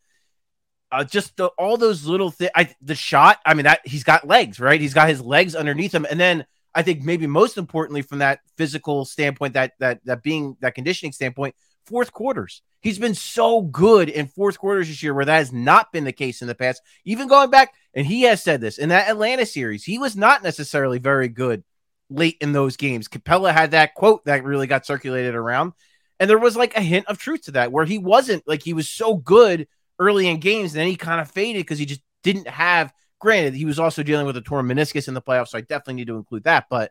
[0.91, 2.51] Uh, just the, all those little things.
[2.83, 3.39] The shot.
[3.47, 4.81] I mean, that he's got legs, right?
[4.81, 8.41] He's got his legs underneath him, and then I think maybe most importantly from that
[8.57, 11.55] physical standpoint, that that that being that conditioning standpoint,
[11.85, 12.63] fourth quarters.
[12.81, 16.13] He's been so good in fourth quarters this year, where that has not been the
[16.13, 16.83] case in the past.
[17.05, 20.43] Even going back, and he has said this in that Atlanta series, he was not
[20.43, 21.63] necessarily very good
[22.11, 23.09] late in those games.
[23.09, 25.73] Capela had that quote that really got circulated around,
[26.19, 28.75] and there was like a hint of truth to that, where he wasn't like he
[28.75, 32.03] was so good early in games, and then he kind of faded because he just
[32.23, 32.93] didn't have.
[33.23, 35.95] Granted, he was also dealing with a torn meniscus in the playoffs, so I definitely
[35.95, 36.67] need to include that.
[36.69, 36.91] But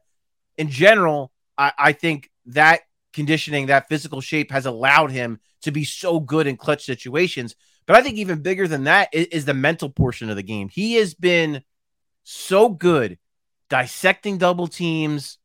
[0.58, 5.84] in general, I, I think that conditioning, that physical shape has allowed him to be
[5.84, 7.54] so good in clutch situations.
[7.86, 10.70] But I think even bigger than that is, is the mental portion of the game.
[10.70, 11.64] He has been
[12.24, 13.20] so good
[13.70, 15.38] dissecting double teams,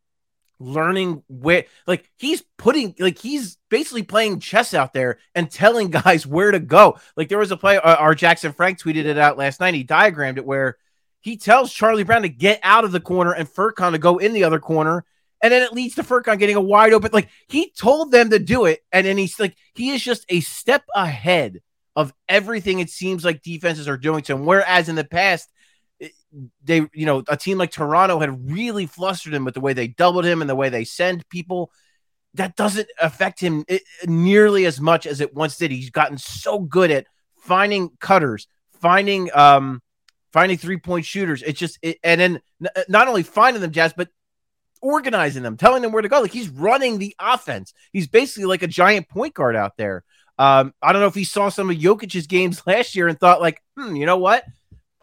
[0.58, 6.26] learning where like he's putting like he's basically playing chess out there and telling guys
[6.26, 6.98] where to go.
[7.16, 9.74] Like there was a play uh, our Jackson Frank tweeted it out last night.
[9.74, 10.76] He diagrammed it where
[11.20, 14.32] he tells Charlie Brown to get out of the corner and Furkan to go in
[14.32, 15.04] the other corner
[15.42, 17.10] and then it leads to Furkan getting a wide open.
[17.12, 20.40] Like he told them to do it, and then he's like he is just a
[20.40, 21.60] step ahead
[21.94, 24.44] of everything it seems like defenses are doing to him.
[24.44, 25.48] Whereas in the past,
[26.64, 29.88] they you know a team like Toronto had really flustered him with the way they
[29.88, 31.70] doubled him and the way they send people.
[32.34, 33.64] That doesn't affect him
[34.04, 35.70] nearly as much as it once did.
[35.70, 37.06] He's gotten so good at
[37.38, 38.46] finding cutters,
[38.80, 39.80] finding um
[40.32, 41.42] finding three point shooters.
[41.42, 42.40] It's just it, and then
[42.88, 44.08] not only finding them, Jazz, but
[44.82, 46.20] organizing them, telling them where to go.
[46.20, 47.72] Like he's running the offense.
[47.92, 50.04] He's basically like a giant point guard out there.
[50.38, 53.40] Um, I don't know if he saw some of Jokic's games last year and thought
[53.40, 54.44] like, hmm, you know what?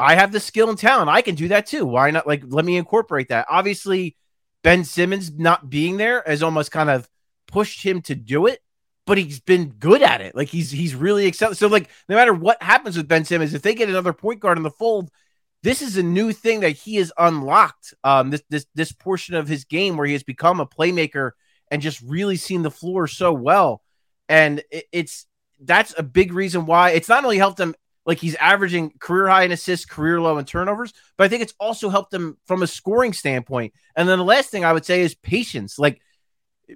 [0.03, 1.09] I have the skill and talent.
[1.09, 1.85] I can do that too.
[1.85, 2.27] Why not?
[2.27, 3.45] Like, let me incorporate that.
[3.49, 4.17] Obviously,
[4.61, 7.09] Ben Simmons not being there has almost kind of
[7.47, 8.59] pushed him to do it,
[9.05, 10.35] but he's been good at it.
[10.35, 11.55] Like he's he's really excited.
[11.55, 14.57] So like, no matter what happens with Ben Simmons, if they get another point guard
[14.57, 15.09] in the fold,
[15.61, 17.93] this is a new thing that he has unlocked.
[18.03, 21.31] Um, this this this portion of his game where he has become a playmaker
[21.71, 23.81] and just really seen the floor so well,
[24.27, 25.25] and it, it's
[25.59, 29.43] that's a big reason why it's not only helped him like he's averaging career high
[29.43, 32.67] in assists, career low in turnovers, but I think it's also helped him from a
[32.67, 33.73] scoring standpoint.
[33.95, 36.01] And then the last thing I would say is patience, like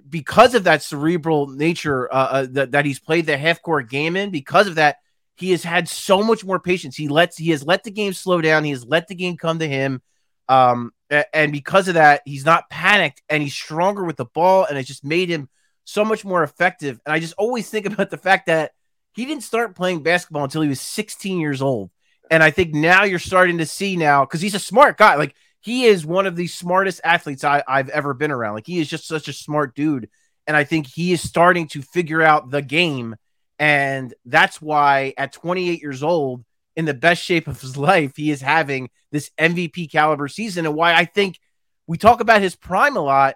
[0.08, 4.16] because of that cerebral nature uh, uh, that, that he's played the half court game
[4.16, 4.96] in, because of that
[5.36, 6.96] he has had so much more patience.
[6.96, 8.64] He lets he has let the game slow down.
[8.64, 10.02] He has let the game come to him.
[10.48, 10.92] Um,
[11.32, 14.88] and because of that, he's not panicked and he's stronger with the ball, and it's
[14.88, 15.48] just made him
[15.84, 17.00] so much more effective.
[17.06, 18.72] And I just always think about the fact that
[19.18, 21.90] he didn't start playing basketball until he was 16 years old.
[22.30, 25.16] And I think now you're starting to see now because he's a smart guy.
[25.16, 28.54] Like he is one of the smartest athletes I, I've ever been around.
[28.54, 30.08] Like he is just such a smart dude.
[30.46, 33.16] And I think he is starting to figure out the game
[33.58, 36.44] and that's why at 28 years old,
[36.76, 40.64] in the best shape of his life, he is having this MVP caliber season.
[40.64, 41.40] And why I think
[41.88, 43.34] we talk about his prime a lot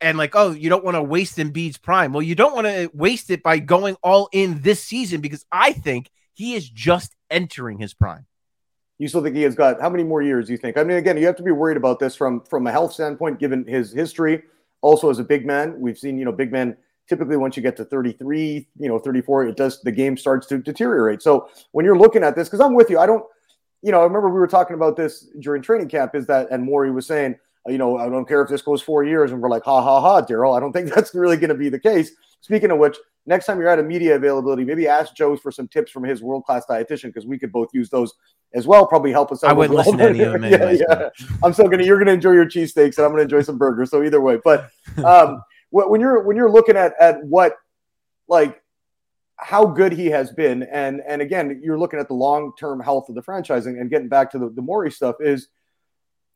[0.00, 2.12] and like, oh, you don't want to waste Embiid's prime.
[2.12, 5.72] Well, you don't want to waste it by going all in this season because I
[5.72, 8.26] think he is just entering his prime.
[8.98, 10.50] You still think he has got how many more years?
[10.50, 10.76] You think?
[10.76, 13.38] I mean, again, you have to be worried about this from from a health standpoint,
[13.38, 14.42] given his history.
[14.82, 16.76] Also, as a big man, we've seen you know big men
[17.10, 20.58] typically once you get to 33 you know 34 it does the game starts to
[20.58, 23.24] deteriorate so when you're looking at this because i'm with you i don't
[23.82, 26.62] you know i remember we were talking about this during training camp is that and
[26.62, 27.34] Morey was saying
[27.66, 30.00] you know i don't care if this goes four years and we're like ha ha
[30.00, 32.12] ha daryl i don't think that's really going to be the case.
[32.42, 32.96] Speaking of which
[33.26, 36.22] next time you're at a media availability maybe ask joe for some tips from his
[36.22, 38.14] world-class dietitian because we could both use those
[38.54, 41.08] as well probably help us out i would listen to any of them yeah, yeah.
[41.44, 44.02] i'm still gonna you're gonna enjoy your cheesesteaks and i'm gonna enjoy some burgers so
[44.02, 44.38] either way.
[44.42, 44.70] But
[45.04, 47.56] um when you're when you're looking at at what
[48.28, 48.62] like
[49.36, 53.14] how good he has been and and again you're looking at the long-term health of
[53.14, 55.48] the franchising and getting back to the, the Morey stuff is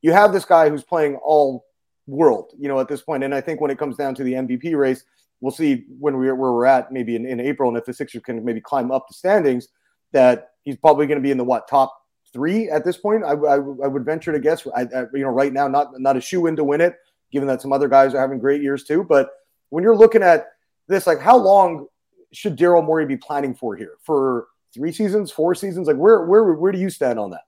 [0.05, 1.64] you have this guy who's playing all
[2.07, 3.25] world you know at this point.
[3.25, 5.05] and I think when it comes down to the MVP race
[5.40, 8.23] we'll see when we're where we're at maybe in, in April and if the Sixers
[8.23, 9.69] can maybe climb up the standings
[10.12, 11.97] that he's probably going to be in the what top
[12.33, 15.31] three at this point I, I, I would venture to guess I, I, you know
[15.31, 16.97] right now not not a shoe in to win it
[17.35, 19.05] given that some other guys are having great years too.
[19.05, 19.31] But
[19.71, 20.47] when you're looking at
[20.87, 21.88] this, like how long
[22.33, 23.95] should Daryl Morey be planning for here?
[24.01, 25.88] For three seasons, four seasons?
[25.88, 27.43] Like where where where do you stand on that?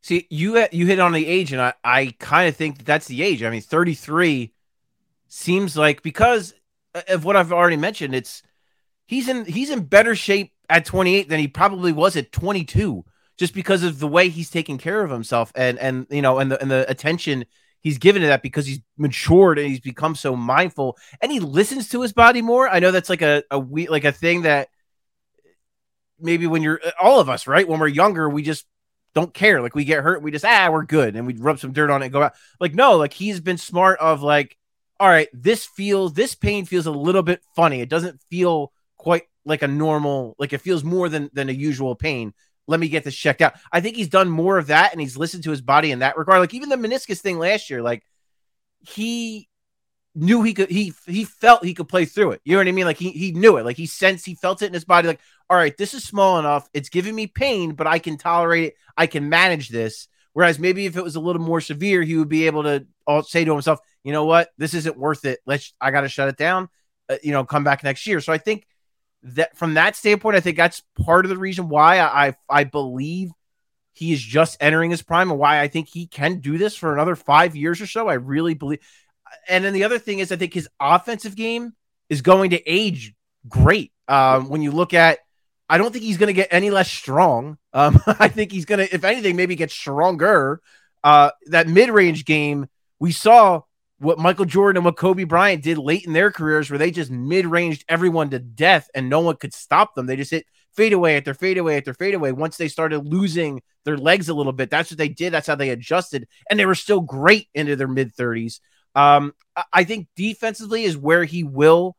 [0.00, 2.86] See, you uh, you hit on the age, and I I kind of think that
[2.86, 3.42] that's the age.
[3.42, 4.52] I mean, 33
[5.28, 6.54] seems like because
[6.94, 8.42] uh, of what I've already mentioned, it's
[9.06, 13.04] he's in he's in better shape at 28 than he probably was at 22
[13.38, 16.52] just because of the way he's taking care of himself and and you know and
[16.52, 17.44] the and the attention
[17.80, 21.88] he's given to that because he's matured and he's become so mindful and he listens
[21.88, 22.68] to his body more.
[22.68, 24.68] I know that's like a, a we like a thing that
[26.20, 27.66] maybe when you're uh, all of us, right?
[27.66, 28.66] When we're younger, we just
[29.14, 29.60] don't care.
[29.60, 32.02] Like we get hurt, we just ah, we're good, and we rub some dirt on
[32.02, 32.34] it and go out.
[32.60, 34.56] Like no, like he's been smart of like,
[35.00, 37.80] all right, this feels this pain feels a little bit funny.
[37.80, 41.94] It doesn't feel quite like a normal, like it feels more than than a usual
[41.94, 42.34] pain.
[42.66, 43.54] Let me get this checked out.
[43.72, 46.18] I think he's done more of that and he's listened to his body in that
[46.18, 46.40] regard.
[46.40, 48.04] Like even the meniscus thing last year, like
[48.80, 49.47] he
[50.18, 52.40] knew he could he he felt he could play through it.
[52.44, 52.84] You know what I mean?
[52.84, 53.64] Like he he knew it.
[53.64, 55.08] Like he sensed he felt it in his body.
[55.08, 56.68] Like, all right, this is small enough.
[56.74, 58.74] It's giving me pain, but I can tolerate it.
[58.96, 60.08] I can manage this.
[60.32, 62.86] Whereas maybe if it was a little more severe, he would be able to
[63.26, 65.40] say to himself, you know what, this isn't worth it.
[65.46, 66.68] Let's I got to shut it down.
[67.08, 68.20] Uh, you know, come back next year.
[68.20, 68.66] So I think
[69.22, 72.64] that from that standpoint, I think that's part of the reason why I I, I
[72.64, 73.30] believe
[73.92, 76.92] he is just entering his prime and why I think he can do this for
[76.92, 78.08] another five years or so.
[78.08, 78.78] I really believe
[79.48, 81.74] and then the other thing is, I think his offensive game
[82.08, 83.14] is going to age
[83.48, 83.92] great.
[84.06, 85.18] Um, when you look at,
[85.68, 87.58] I don't think he's going to get any less strong.
[87.72, 90.60] Um, I think he's going to, if anything, maybe get stronger.
[91.04, 93.62] Uh, that mid range game, we saw
[93.98, 97.10] what Michael Jordan and what Kobe Bryant did late in their careers, where they just
[97.10, 100.06] mid ranged everyone to death and no one could stop them.
[100.06, 102.32] They just hit fadeaway at their fadeaway at their fadeaway.
[102.32, 105.32] Once they started losing their legs a little bit, that's what they did.
[105.32, 108.60] That's how they adjusted, and they were still great into their mid 30s.
[108.94, 109.34] Um,
[109.72, 111.96] I think defensively is where he will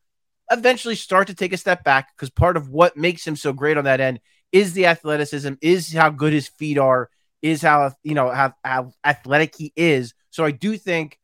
[0.52, 3.78] eventually start to take a step back because part of what makes him so great
[3.78, 4.20] on that end
[4.52, 7.10] is the athleticism, is how good his feet are,
[7.42, 10.14] is how you know how, how athletic he is.
[10.32, 11.20] So I do think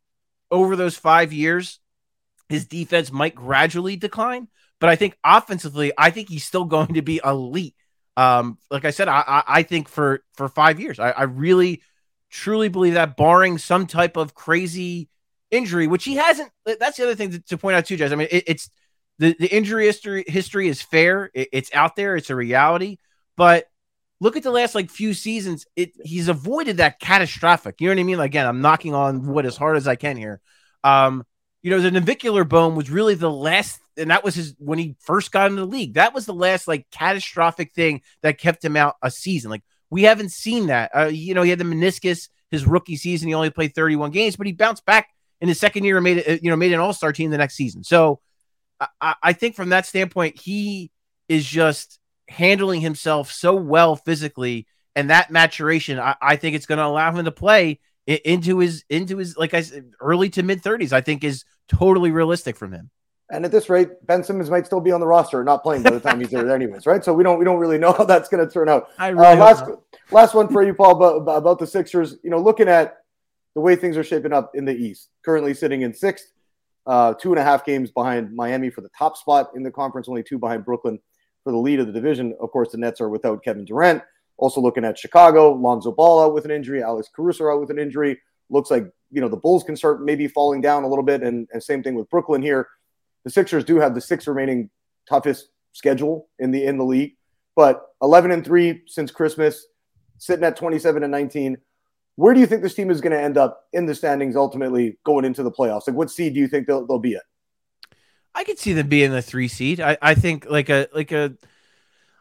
[0.52, 1.80] over those five years,
[2.50, 4.48] his defense might gradually decline.
[4.80, 7.76] But I think offensively, I think he's still going to be elite.
[8.18, 11.82] Um, like I said, I, I, I think for for five years, I, I really
[12.30, 15.10] truly believe that, barring some type of crazy
[15.52, 16.52] injury, which he hasn't.
[16.66, 18.12] That's the other thing to, to point out too, Jazz.
[18.12, 18.70] I mean, it, it's
[19.20, 21.32] the, the injury history history is fair.
[21.34, 22.16] It, it's out there.
[22.16, 22.98] It's a reality.
[23.38, 23.66] But
[24.20, 25.66] look at the last like few seasons.
[25.76, 27.80] It he's avoided that catastrophic.
[27.80, 28.18] You know what I mean?
[28.18, 30.42] Like, again, I'm knocking on wood as hard as I can here.
[30.84, 31.26] Um,
[31.62, 34.96] you know, the navicular bone was really the last, and that was his when he
[35.00, 35.96] first got into the league.
[35.96, 39.50] That was the last like catastrophic thing that kept him out a season.
[39.50, 40.92] Like we haven't seen that.
[40.96, 43.28] Uh, you know, he had the meniscus his rookie season.
[43.28, 45.10] He only played 31 games, but he bounced back
[45.46, 47.54] in his second year made it, you know, made an all star team the next
[47.54, 47.84] season.
[47.84, 48.20] So
[49.00, 50.90] I, I think from that standpoint, he
[51.30, 56.80] is just handling himself so well physically, and that maturation, I, I think it's going
[56.80, 60.64] to allow him to play into his into his like I said, early to mid
[60.64, 60.92] thirties.
[60.94, 62.90] I think is totally realistic from him.
[63.30, 65.92] And at this rate, Ben Simmons might still be on the roster, not playing by
[65.92, 67.06] the time he's there, anyways, right?
[67.06, 68.90] So we don't we don't really know how that's going to turn out.
[68.98, 69.64] I really uh, last
[70.10, 72.18] last one for you, Paul, about, about the Sixers.
[72.24, 72.98] You know, looking at
[73.56, 75.10] the way things are shaping up in the East.
[75.24, 76.32] Currently sitting in sixth,
[76.86, 80.08] uh, two and a half games behind Miami for the top spot in the conference,
[80.08, 81.00] only two behind Brooklyn
[81.44, 82.36] for the lead of the division.
[82.40, 84.04] Of course, the Nets are without Kevin Durant.
[84.38, 87.80] Also looking at Chicago, Lonzo Ball out with an injury, Alex Caruso out with an
[87.80, 88.20] injury.
[88.50, 91.48] Looks like you know the Bulls can start maybe falling down a little bit, and,
[91.54, 92.68] and same thing with Brooklyn here.
[93.24, 94.70] The Sixers do have the six remaining
[95.08, 97.16] toughest schedule in the in the league,
[97.56, 99.66] but 11 and three since Christmas,
[100.18, 101.58] sitting at 27 and 19
[102.16, 104.98] where do you think this team is going to end up in the standings ultimately
[105.04, 105.88] going into the playoffs?
[105.88, 107.24] Like, what seed do you think they'll, they'll be at?
[108.34, 109.80] I could see them being the three seed.
[109.80, 111.36] I, I think like a like a.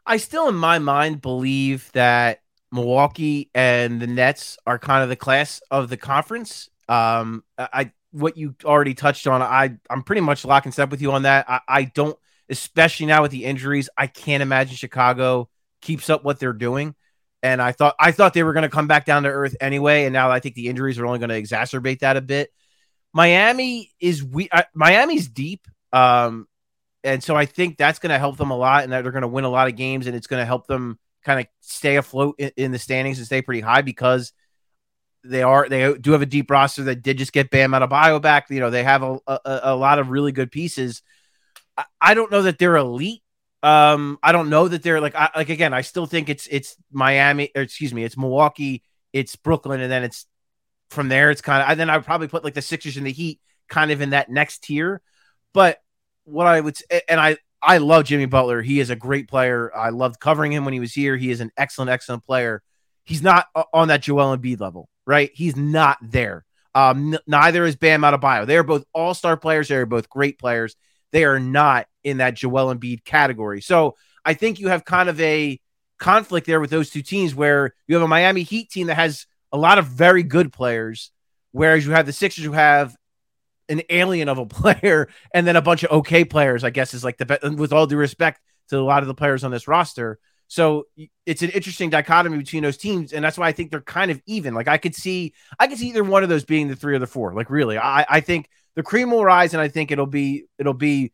[0.06, 5.16] I still, in my mind, believe that Milwaukee and the Nets are kind of the
[5.16, 6.70] class of the conference.
[6.88, 9.42] Um, I what you already touched on.
[9.42, 11.46] I I'm pretty much lock and step with you on that.
[11.48, 12.16] I, I don't,
[12.48, 13.88] especially now with the injuries.
[13.96, 15.48] I can't imagine Chicago
[15.80, 16.94] keeps up what they're doing
[17.44, 20.04] and I thought I thought they were going to come back down to earth anyway,
[20.04, 22.50] and now I think the injuries are only going to exacerbate that a bit.
[23.12, 26.48] Miami is we Miami's deep, um,
[27.04, 29.22] and so I think that's going to help them a lot, and that they're going
[29.22, 31.96] to win a lot of games, and it's going to help them kind of stay
[31.96, 34.32] afloat in, in, the standings and stay pretty high because
[35.22, 38.48] they are they do have a deep roster that did just get Bam Adebayo back.
[38.48, 41.02] You know they have a, a, a lot of really good pieces.
[41.76, 43.22] I, I don't know that they're elite
[43.64, 45.72] um, I don't know that they're like I, like again.
[45.72, 48.82] I still think it's it's Miami or excuse me, it's Milwaukee,
[49.14, 50.26] it's Brooklyn, and then it's
[50.90, 51.30] from there.
[51.30, 53.90] It's kind of then I would probably put like the Sixers and the Heat kind
[53.90, 55.00] of in that next tier.
[55.54, 55.78] But
[56.24, 56.76] what I would
[57.08, 58.60] and I I love Jimmy Butler.
[58.60, 59.74] He is a great player.
[59.74, 61.16] I loved covering him when he was here.
[61.16, 62.62] He is an excellent, excellent player.
[63.04, 65.30] He's not on that Joel Embiid level, right?
[65.32, 66.44] He's not there.
[66.74, 68.46] Um, n- neither is Bam Adebayo.
[68.46, 69.68] They are both all star players.
[69.68, 70.76] They are both great players.
[71.12, 73.60] They are not in that Joel Embiid category.
[73.60, 75.60] So I think you have kind of a
[75.98, 79.26] conflict there with those two teams where you have a Miami Heat team that has
[79.52, 81.10] a lot of very good players,
[81.52, 82.96] whereas you have the Sixers who have
[83.68, 87.04] an alien of a player and then a bunch of okay players, I guess is
[87.04, 89.68] like the best with all due respect to a lot of the players on this
[89.68, 90.18] roster.
[90.48, 90.86] So
[91.26, 94.20] it's an interesting dichotomy between those teams, and that's why I think they're kind of
[94.26, 94.54] even.
[94.54, 96.98] Like I could see, I could see either one of those being the three or
[96.98, 97.32] the four.
[97.32, 100.74] Like really, I, I think the cream will rise, and I think it'll be it'll
[100.74, 101.12] be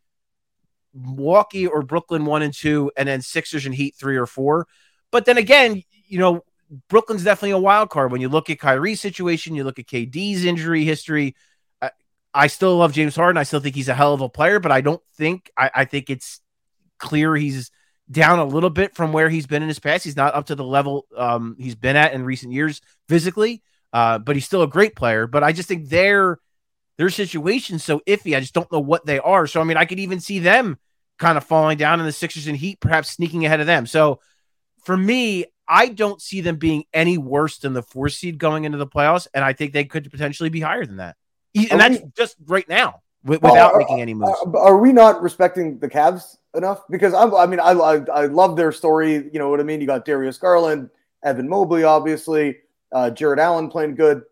[0.94, 4.66] Milwaukee or Brooklyn one and two, and then Sixers and Heat three or four.
[5.11, 6.44] But then again, you know,
[6.88, 10.44] Brooklyn's definitely a wild card when you look at Kyrie's situation, you look at KD's
[10.44, 11.35] injury history.
[11.83, 11.90] I,
[12.33, 13.38] I still love James Harden.
[13.38, 15.85] I still think he's a hell of a player, but I don't think I, I
[15.85, 16.40] think it's
[16.98, 17.70] clear he's
[18.11, 20.05] down a little bit from where he's been in his past.
[20.05, 24.18] He's not up to the level um, he's been at in recent years physically, uh,
[24.18, 25.26] but he's still a great player.
[25.26, 26.38] But I just think their
[27.00, 28.36] their situation's so iffy.
[28.36, 29.46] I just don't know what they are.
[29.46, 30.78] So I mean, I could even see them
[31.18, 33.86] kind of falling down in the Sixers and Heat, perhaps sneaking ahead of them.
[33.86, 34.20] So
[34.84, 38.76] for me, I don't see them being any worse than the four seed going into
[38.76, 41.16] the playoffs, and I think they could potentially be higher than that.
[41.54, 44.38] And that's just right now without making any moves.
[44.54, 46.82] Are we not respecting the Cavs enough?
[46.90, 49.14] Because I'm, I mean, I, I, I love their story.
[49.14, 49.80] You know what I mean?
[49.80, 50.90] You got Darius Garland,
[51.24, 52.58] Evan Mobley, obviously,
[52.92, 54.22] uh, Jarrett Allen playing good.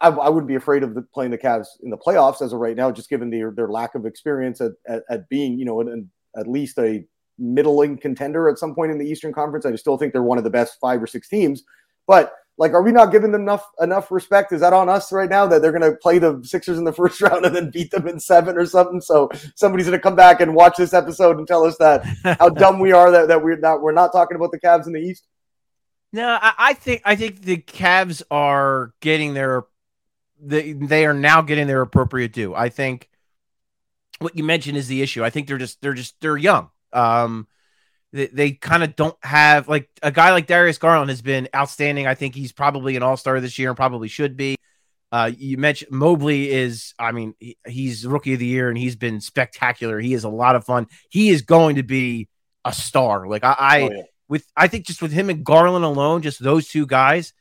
[0.00, 2.60] I, I, wouldn't be afraid of the, playing the Cavs in the playoffs as of
[2.60, 5.80] right now, just given their their lack of experience at, at, at being, you know,
[5.80, 7.04] an, at least a
[7.38, 9.66] middling contender at some point in the Eastern Conference.
[9.66, 11.62] I still think they're one of the best five or six teams.
[12.06, 14.52] But like, are we not giving them enough enough respect?
[14.52, 16.92] Is that on us right now that they're going to play the Sixers in the
[17.00, 19.00] first round and then beat them in seven or something?
[19.00, 22.04] So somebody's going to come back and watch this episode and tell us that
[22.38, 24.92] how dumb we are that, that we're not we're not talking about the Cavs in
[24.92, 25.26] the East.
[26.12, 29.64] No, I, I think I think the Cavs are getting their
[30.42, 32.54] they they are now getting their appropriate due.
[32.54, 33.08] I think
[34.20, 35.24] what you mentioned is the issue.
[35.24, 36.70] I think they're just they're just they're young.
[36.92, 37.46] Um,
[38.12, 42.06] they, they kind of don't have like a guy like Darius Garland has been outstanding.
[42.06, 44.56] I think he's probably an all star this year and probably should be.
[45.12, 48.94] Uh, you mentioned Mobley is, I mean, he, he's rookie of the year and he's
[48.94, 49.98] been spectacular.
[49.98, 50.86] He is a lot of fun.
[51.08, 52.28] He is going to be
[52.64, 53.26] a star.
[53.26, 54.02] Like I, I oh, yeah.
[54.28, 57.32] with, I think just with him and Garland alone, just those two guys,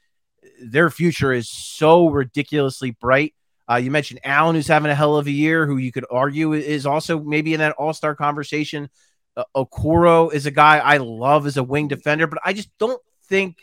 [0.61, 3.33] their future is so ridiculously bright.
[3.69, 6.53] Uh, you mentioned Allen, who's having a hell of a year, who you could argue
[6.53, 8.89] is also maybe in that all star conversation.
[9.37, 13.01] Uh, Okoro is a guy I love as a wing defender, but I just don't
[13.27, 13.57] think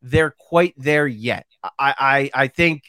[0.00, 1.46] they're quite there yet.
[1.62, 2.82] I I, I think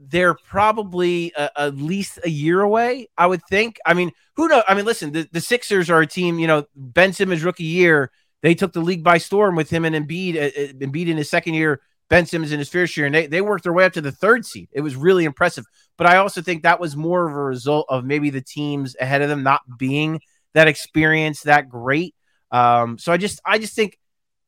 [0.00, 3.08] they're probably uh, at least a year away.
[3.18, 3.78] I would think.
[3.84, 4.62] I mean, who knows?
[4.66, 6.38] I mean, listen, the, the Sixers are a team.
[6.38, 8.10] You know, Ben Simmons rookie year,
[8.42, 10.36] they took the league by storm with him and Embiid.
[10.36, 13.26] Uh, uh Embiid in his second year, Ben Simmons in his first year, and they,
[13.28, 14.68] they worked their way up to the third seed.
[14.72, 15.64] It was really impressive.
[15.96, 19.22] But I also think that was more of a result of maybe the teams ahead
[19.22, 20.20] of them not being
[20.52, 22.14] that experience that great.
[22.50, 23.96] Um, so I just I just think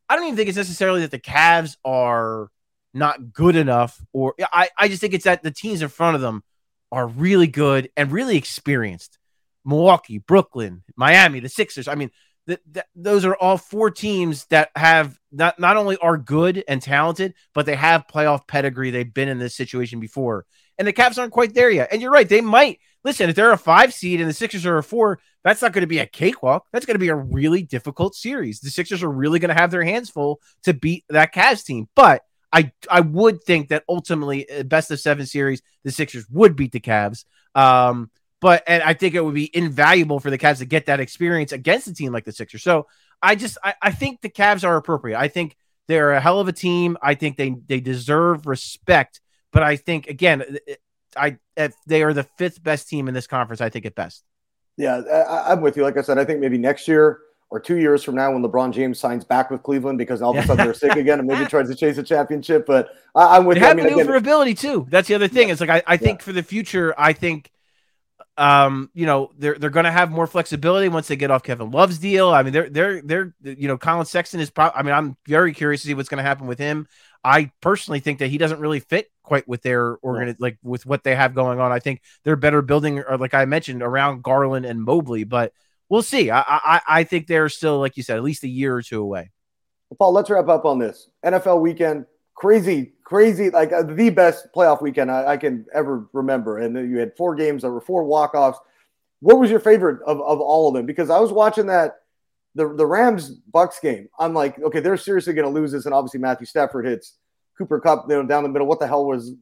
[0.08, 2.48] I don't even think it's necessarily that the Cavs are
[2.92, 6.20] not good enough, or I, I just think it's that the teams in front of
[6.20, 6.42] them
[6.90, 9.18] are really good and really experienced.
[9.64, 11.86] Milwaukee, Brooklyn, Miami, the Sixers.
[11.86, 12.10] I mean,
[12.46, 16.80] th- th- those are all four teams that have not not only are good and
[16.82, 18.90] talented, but they have playoff pedigree.
[18.90, 20.46] They've been in this situation before,
[20.78, 21.88] and the Cavs aren't quite there yet.
[21.92, 24.78] And you're right; they might listen, if they're a five seed and the Sixers are
[24.78, 26.66] a four, that's not going to be a cakewalk.
[26.72, 28.60] That's going to be a really difficult series.
[28.60, 31.88] The Sixers are really going to have their hands full to beat that Cavs team.
[31.94, 36.56] But I I would think that ultimately, uh, best of seven series, the Sixers would
[36.56, 37.24] beat the Cavs.
[37.54, 38.10] Um,
[38.42, 41.52] but and I think it would be invaluable for the Cavs to get that experience
[41.52, 42.64] against a team like the Sixers.
[42.64, 42.88] So
[43.22, 45.16] I just I, I think the Cavs are appropriate.
[45.16, 46.98] I think they're a hell of a team.
[47.00, 49.20] I think they they deserve respect.
[49.52, 50.58] But I think again,
[51.16, 54.24] I if they are the fifth best team in this conference, I think at best.
[54.76, 55.84] Yeah, I, am with you.
[55.84, 58.72] Like I said, I think maybe next year or two years from now when LeBron
[58.72, 61.44] James signs back with Cleveland because all of a sudden they're sick again and maybe
[61.48, 62.66] tries to chase a championship.
[62.66, 63.66] But I, am with they you.
[63.66, 64.88] have I mean, maneuverability too.
[64.90, 65.46] That's the other thing.
[65.46, 65.52] Yeah.
[65.52, 66.24] It's like I, I think yeah.
[66.24, 67.51] for the future, I think
[68.38, 71.70] um, you know, they're they're going to have more flexibility once they get off Kevin
[71.70, 72.30] Love's deal.
[72.30, 74.78] I mean, they're they're they're you know, Collin Sexton is probably.
[74.78, 76.86] I mean, I'm very curious to see what's going to happen with him.
[77.22, 81.04] I personally think that he doesn't really fit quite with their organ, like with what
[81.04, 81.72] they have going on.
[81.72, 85.24] I think they're better building, or like I mentioned, around Garland and Mobley.
[85.24, 85.52] But
[85.88, 86.30] we'll see.
[86.30, 89.02] I I, I think they're still, like you said, at least a year or two
[89.02, 89.30] away.
[89.90, 92.06] Well, Paul, let's wrap up on this NFL weekend.
[92.42, 96.58] Crazy, crazy, like uh, the best playoff weekend I, I, can ever remember.
[96.58, 98.58] And you had four games, there were four walk offs.
[99.20, 100.84] What was your favorite of, of all of them?
[100.84, 101.98] Because I was watching that
[102.56, 105.94] the the Rams Bucks game, I'm like, okay, they're seriously going to lose this, and
[105.94, 107.16] obviously Matthew Stafford hits
[107.56, 108.66] Cooper Kupp you know, down the middle.
[108.66, 109.34] What the hell was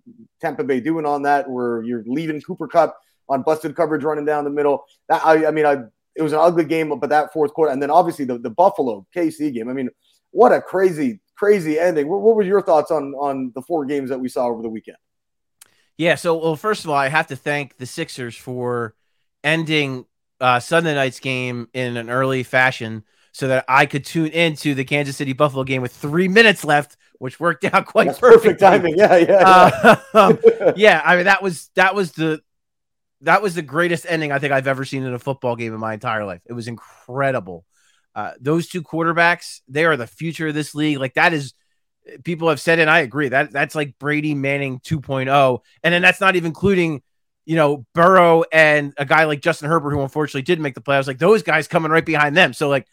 [0.43, 1.49] Tampa Bay doing on that?
[1.49, 2.99] Where you're leaving Cooper Kupp
[3.31, 4.85] on busted coverage running down the middle.
[5.09, 5.85] That I, I mean, I
[6.17, 9.07] it was an ugly game, but that fourth quarter, and then obviously the, the Buffalo
[9.17, 9.71] KC game.
[9.71, 9.89] I mean,
[10.33, 12.07] what a crazy, crazy ending.
[12.07, 14.69] What, what were your thoughts on on the four games that we saw over the
[14.69, 14.99] weekend?
[15.97, 18.95] Yeah, so well, first of all, I have to thank the Sixers for
[19.43, 20.05] ending
[20.39, 24.85] uh, Sunday night's game in an early fashion so that I could tune into the
[24.85, 28.55] Kansas City Buffalo game with three minutes left, which worked out quite That's perfectly.
[28.55, 28.99] perfect timing.
[28.99, 29.97] Yeah, yeah, yeah.
[30.13, 30.39] Uh, um,
[30.77, 32.43] yeah, I mean that was that was the
[33.23, 35.81] that was the greatest ending I think I've ever seen in a football game in
[35.81, 36.43] my entire life.
[36.47, 37.65] It was incredible.
[38.15, 40.99] Uh, those two quarterbacks, they are the future of this league.
[40.99, 41.55] Like that is
[42.25, 46.21] people have said, and I agree that that's like Brady Manning 2.0, and then that's
[46.21, 47.03] not even including
[47.47, 51.07] you know Burrow and a guy like Justin Herbert who unfortunately didn't make the playoffs.
[51.07, 52.53] Like those guys coming right behind them.
[52.53, 52.87] So like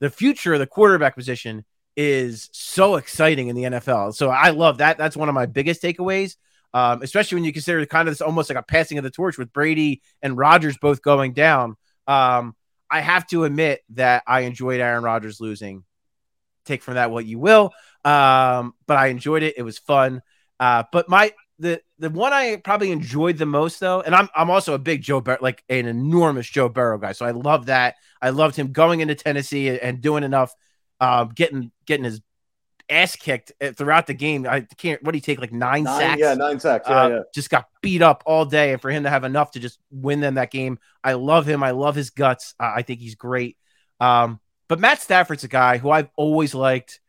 [0.00, 1.64] the future of the quarterback position
[1.96, 4.14] is so exciting in the NFL.
[4.14, 4.98] So I love that.
[4.98, 6.36] That's one of my biggest takeaways.
[6.72, 9.38] Um, especially when you consider kind of this almost like a passing of the torch
[9.38, 11.76] with Brady and Rodgers both going down.
[12.08, 12.56] Um,
[12.94, 15.82] I have to admit that I enjoyed Aaron Rodgers losing.
[16.64, 17.72] Take from that what you will.
[18.04, 19.54] Um, but I enjoyed it.
[19.56, 20.22] It was fun.
[20.60, 24.48] Uh, but my the the one I probably enjoyed the most though, and I'm I'm
[24.48, 27.10] also a big Joe Burrow, like an enormous Joe Burrow guy.
[27.10, 27.96] So I love that.
[28.22, 30.54] I loved him going into Tennessee and doing enough,
[31.00, 32.20] uh, getting getting his
[32.88, 34.46] ass kicked uh, throughout the game.
[34.46, 35.02] I can't.
[35.02, 35.40] What do you take?
[35.40, 36.20] Like nine, nine sacks.
[36.20, 36.88] Yeah, nine sacks.
[36.88, 37.18] Yeah, Uh, yeah.
[37.34, 40.20] Just got beat up all day, and for him to have enough to just win
[40.20, 41.62] them that game, I love him.
[41.62, 42.54] I love his guts.
[42.58, 43.56] Uh, I think he's great.
[44.00, 47.00] Um, but Matt Stafford's a guy who I've always liked.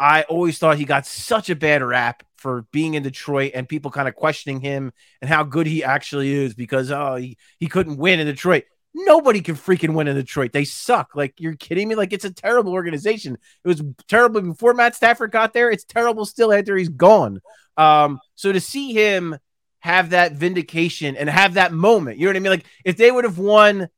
[0.00, 3.90] I always thought he got such a bad rap for being in Detroit and people
[3.90, 7.96] kind of questioning him and how good he actually is because oh he, he couldn't
[7.96, 8.64] win in Detroit.
[8.94, 10.52] Nobody can freaking win in Detroit.
[10.52, 11.16] They suck.
[11.16, 11.96] Like you're kidding me?
[11.96, 13.36] Like it's a terrible organization.
[13.64, 15.70] It was terrible before Matt Stafford got there.
[15.70, 17.40] It's terrible still after he's gone.
[17.76, 19.36] Um, so to see him
[19.80, 22.52] have that vindication and have that moment, you know what I mean?
[22.52, 23.88] Like if they would have won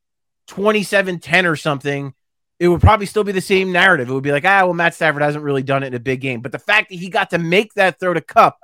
[0.49, 2.14] 27-10 or something,
[2.59, 4.09] it would probably still be the same narrative.
[4.09, 6.22] It would be like, ah, well, Matt Stafford hasn't really done it in a big
[6.22, 6.40] game.
[6.40, 8.59] But the fact that he got to make that throw to Kupp,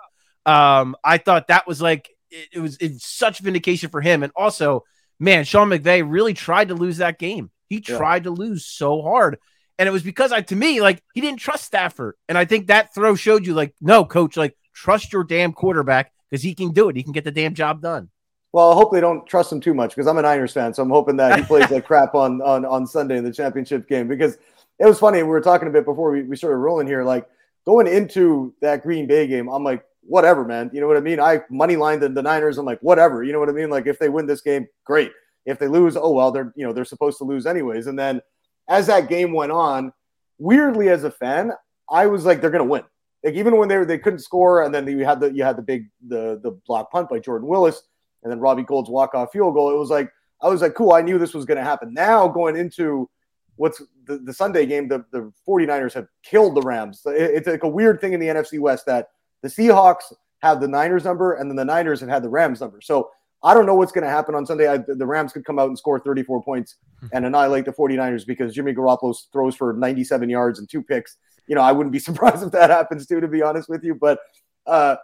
[0.47, 4.23] um, I thought that was like it, it was it's such vindication for him.
[4.23, 4.85] And also,
[5.19, 7.51] man, Sean McVay really tried to lose that game.
[7.69, 7.97] He Yeah.
[7.97, 9.39] tried to lose so hard.
[9.79, 12.15] And it was because I to me, like, he didn't trust Stafford.
[12.29, 16.13] And I think that throw showed you, like, no, coach, like, trust your damn quarterback
[16.31, 16.97] because he can do it.
[16.97, 18.11] He can get the damn job done.
[18.53, 20.83] Well, I hope they don't trust him too much because I'm a Niners fan, so
[20.83, 24.09] I'm hoping that he plays like crap on on on Sunday in the championship game.
[24.09, 24.37] Because
[24.79, 27.03] it was funny, we were talking a bit before we, we started rolling here.
[27.03, 27.27] Like
[27.65, 30.71] going into that Green Bay game, I'm like, whatever, man.
[30.73, 31.21] You know what I mean?
[31.21, 32.59] I money lined the, the Niners.
[32.59, 33.23] I'm like, whatever.
[33.23, 33.71] You know what I mean?
[33.71, 35.13] Like if they win this game, great.
[35.47, 37.87] If they lose, oh well, they're you know they're supposed to lose anyways.
[37.87, 38.21] And then
[38.69, 39.93] as that game went on,
[40.39, 41.53] weirdly as a fan,
[41.91, 42.85] I was like, they're gonna win.
[43.25, 45.57] Like even when they were, they couldn't score, and then you had the you had
[45.57, 47.83] the big the the block punt by Jordan Willis
[48.23, 49.71] and then Robbie Gould's walk off field goal.
[49.73, 50.93] It was like I was like, cool.
[50.93, 51.95] I knew this was to happen.
[51.95, 53.09] Now going into
[53.57, 57.03] what's the, the Sunday game, the, the 49ers have killed the Rams.
[57.07, 59.11] It- It's like a weird thing in the NFC West that
[59.43, 60.13] the Seahawks
[60.43, 62.81] have the Niners number and then the Niners have had the Rams number.
[62.81, 63.11] So
[63.45, 64.69] I don't know what's going to happen on Sunday.
[64.69, 66.77] I, the Rams could come out and score 34 points
[67.13, 71.17] and annihilate the 49ers because Jimmy Garoppolo throws for 97 yards and two picks.
[71.49, 73.95] You know, I wouldn't be surprised if that happens too, to be honest with you.
[73.95, 74.21] But
[74.67, 74.97] uh,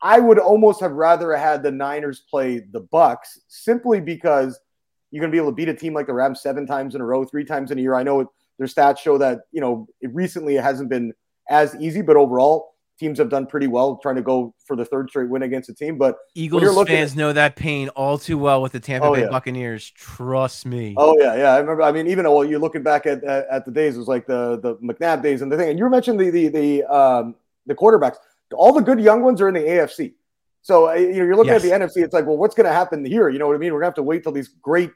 [0.00, 4.58] I would almost have rather had the Niners play the Bucks simply because
[5.10, 7.00] you're going to be able to beat a team like the Rams seven times in
[7.00, 7.94] a row, three times in a year.
[7.94, 11.12] I know their stats show that you know it recently it hasn't been
[11.48, 12.71] as easy, but overall
[13.02, 15.74] teams have done pretty well trying to go for the third straight win against a
[15.74, 15.98] team.
[15.98, 19.14] But Eagles you're looking fans know that pain all too well with the Tampa Oh,
[19.14, 19.28] Bay yeah.
[19.28, 19.90] Buccaneers.
[19.90, 20.94] Trust me.
[20.96, 21.82] oh yeah, yeah, I remember.
[21.82, 24.26] I mean, even though you're looking back at, at at the days, it was like
[24.26, 25.70] the the McNabb days and the thing.
[25.70, 27.34] And you mentioned the the the um,
[27.66, 28.16] the quarterbacks.
[28.54, 30.14] All the good young ones are in the AFC.
[30.62, 31.64] So uh, you know, you're looking Yes.
[31.64, 32.04] at the NFC.
[32.04, 33.28] It's like, well, what's going to happen here?
[33.28, 33.72] You know what I mean?
[33.72, 34.90] We're going to have to wait till these great,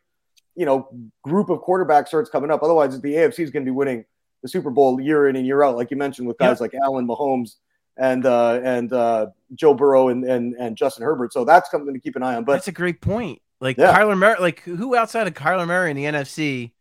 [0.54, 0.88] you know,
[1.24, 2.62] group of quarterbacks starts coming up.
[2.62, 4.04] Otherwise, the AFC is going to be winning
[4.42, 7.06] the Super Bowl year in and year out, like you mentioned with guys like Allen
[7.08, 7.56] Mahomes
[7.96, 11.32] and uh, and uh, Joe Burrow and, and and Justin Herbert.
[11.32, 12.44] So that's something to keep an eye on.
[12.44, 13.40] But That's a great point.
[13.60, 13.96] Like Yeah.
[13.96, 16.72] Kyler Murray, like who outside of Kyler Murray in the NFC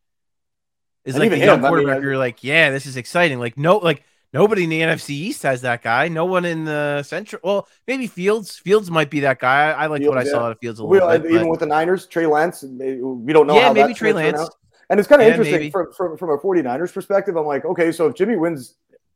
[1.06, 2.02] is And like the young him, I mean, quarterback?
[2.02, 3.40] You're like, yeah, this is exciting.
[3.40, 4.04] Like no, like
[4.34, 6.08] nobody in the NFC East has that guy.
[6.10, 7.40] No one in the Central.
[7.44, 8.58] Well, maybe Fields.
[8.58, 9.70] Fields might be that guy.
[9.72, 11.32] I, I like what I Fields, saw out of Fields a we, little bit.
[11.32, 13.56] even but- with the Niners, Trey Lance, we don't know.
[13.56, 14.50] yeah, maybe Trey Lance.
[14.90, 17.36] And it's kind of Yeah, interesting from, from from a 49ers perspective.
[17.38, 18.76] I'm like, okay, so if Jimmy wins,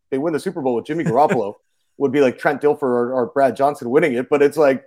[0.09, 1.55] they win the Super Bowl with Jimmy Garoppolo,
[1.99, 4.29] would be like Trent Dilfer or, or Brad Johnson winning it.
[4.29, 4.85] But it's like,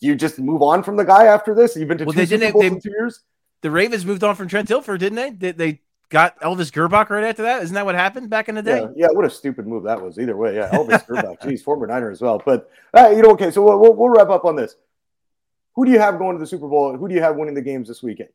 [0.00, 1.76] you just move on from the guy after this.
[1.76, 3.20] You've been to Well, two they Super Bowls they- in two years.
[3.62, 5.30] The Ravens moved on from Trent Dilfer, didn't they?
[5.30, 5.80] They, they
[6.10, 7.62] got Elvis Grbac right after that.
[7.62, 8.80] Isn't that what happened back in the day?
[8.80, 10.18] Yeah, yeah, what a stupid move that was.
[10.18, 12.42] Either way, yeah, Elvis Grbac, geez, former Niner as well.
[12.44, 14.76] But uh, you know, okay, so we'll, we'll, we'll wrap up on this.
[15.76, 16.94] Who do you have going to the Super Bowl?
[16.94, 18.28] Who do you have winning the games this weekend?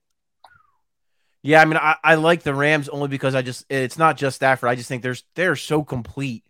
[1.43, 4.37] Yeah, I mean, I, I like the Rams only because I just it's not just
[4.37, 4.67] Stafford.
[4.69, 6.43] I just think there's they're so complete.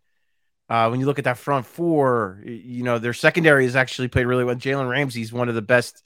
[0.70, 4.28] Uh, when you look at that front four, you know their secondary has actually played
[4.28, 4.56] really well.
[4.56, 6.04] Jalen Ramsey's one of the best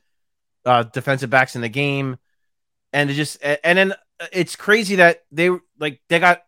[0.66, 2.18] uh, defensive backs in the game,
[2.94, 3.94] and it just and then
[4.32, 5.50] it's crazy that they
[5.80, 6.44] like they got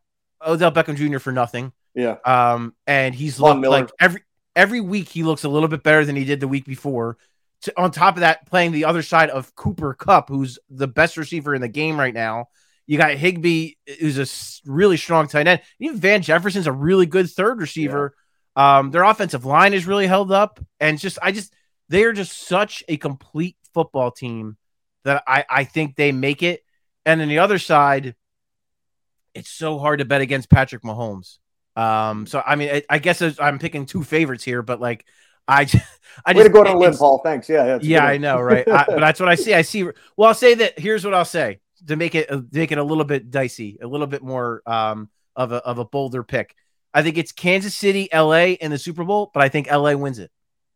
[0.46, 1.20] Odell Beckham Jr.
[1.20, 1.74] for nothing.
[1.94, 2.18] Yeah.
[2.26, 3.80] Um, and he's Von looked Miller.
[3.82, 4.22] like every
[4.56, 7.18] every week he looks a little bit better than he did the week before.
[7.64, 11.18] To, on top of that, playing the other side of Cooper Kupp, who's the best
[11.18, 12.50] receiver in the game right now.
[12.88, 15.62] You got Higbee, who's a really strong tight end.
[15.80, 18.16] Even Van Jefferson's a really good third receiver.
[18.56, 21.54] Um, their offensive line is really held up, and just I just
[21.90, 24.56] they are just such a complete football team
[25.04, 26.62] that I I think they make it.
[27.06, 28.16] And then the other side,
[29.34, 31.38] it's so hard to bet against Patrick Mahomes.
[31.76, 35.06] Um, so I mean, I, I guess I'm picking two favorites here, but like
[35.48, 35.82] I, j-
[36.26, 37.20] I Way just to go limb, it's- Paul.
[37.24, 37.50] Thanks.
[37.50, 37.66] Yeah.
[37.66, 38.68] Yeah, yeah, I know, right?
[38.68, 39.54] I, but that's what I see.
[39.54, 39.84] I see.
[39.84, 40.80] Well, I'll say that.
[40.80, 43.88] Here's what I'll say to make it uh, make it a little bit dicey, a
[43.88, 46.56] little bit more um of a of a bolder pick.
[46.94, 50.20] I think it's Kansas City, LA in the Super Bowl, but I think LA wins
[50.20, 50.32] it.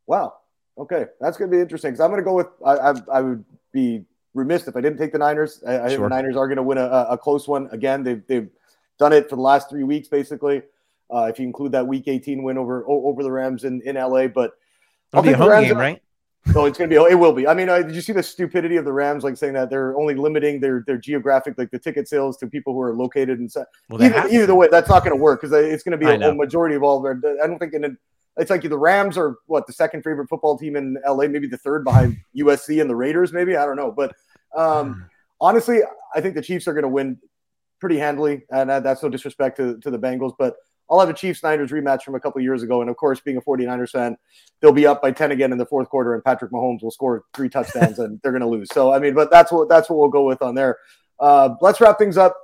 [0.05, 0.33] Wow.
[0.77, 1.91] Okay, that's going to be interesting.
[1.91, 2.47] Because I'm going to go with.
[2.65, 4.03] I, I I would be
[4.33, 5.61] remiss if I didn't take the Niners.
[5.67, 6.09] I, I think Sure.
[6.09, 8.03] the Niners are going to win a, a close one again.
[8.03, 8.49] They've they've
[8.97, 10.61] done it for the last three weeks, basically.
[11.13, 14.27] Uh, if you include that Week 18 win over over the Rams in, in LA,
[14.27, 14.53] but
[15.11, 16.01] It'll be a home Rams game, right?
[16.53, 17.11] So it's going to be.
[17.11, 17.47] It will be.
[17.47, 19.97] I mean, uh, did you see the stupidity of the Rams, like saying that they're
[19.97, 23.49] only limiting their their geographic, like the ticket sales to people who are located in.
[23.89, 26.15] Well, Either, either way, that's not going to work because it's going to be I
[26.15, 27.01] a, a majority of all.
[27.01, 27.85] Their, I don't think in.
[27.85, 27.89] A,
[28.37, 31.57] it's like the Rams are what the second favorite football team in LA, maybe the
[31.57, 33.91] third behind USC and the Raiders, maybe I don't know.
[33.91, 34.15] But
[34.55, 35.09] um,
[35.41, 35.81] honestly,
[36.15, 37.19] I think the Chiefs are going to win
[37.79, 40.55] pretty handily, and uh, that's no disrespect to, to the Bengals, but
[40.89, 43.37] I'll have a Chiefs Niners rematch from a couple years ago, and of course, being
[43.37, 44.17] a 49ers fan,
[44.59, 47.23] they'll be up by 10 again in the fourth quarter, and Patrick Mahomes will score
[47.33, 48.69] three touchdowns, and they're going to lose.
[48.73, 50.77] So I mean, but that's what that's what we'll go with on there.
[51.19, 52.35] Uh, let's wrap things up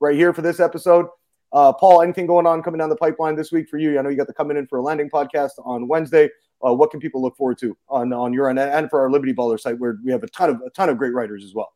[0.00, 1.06] right here for this episode.
[1.52, 3.98] Uh, Paul, anything going on coming down the pipeline this week for you?
[3.98, 6.30] I know you got the coming in for a landing podcast on Wednesday.
[6.66, 9.34] Uh, what can people look forward to on on your end and for our Liberty
[9.34, 11.72] Baller site where we have a ton of a ton of great writers as well.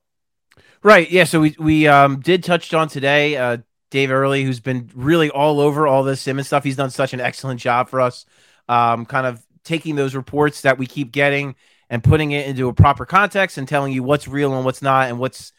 [0.83, 1.11] Right.
[1.11, 1.25] Yeah.
[1.25, 3.37] So we we um did touch on today.
[3.37, 3.59] Uh,
[3.91, 6.65] Dave Early, who's been really all over all this Simmons stuff.
[6.65, 8.27] He's done such an excellent job for us.
[8.69, 11.55] Um, kind of taking those reports that we keep getting
[11.89, 15.09] and putting it into a proper context and telling you what's real and what's not
[15.09, 15.53] and what's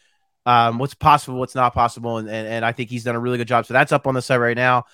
[0.45, 3.38] um, what's possible, what's not possible, and, and and I think he's done a really
[3.38, 3.65] good job.
[3.65, 4.86] So that's up on the site right now.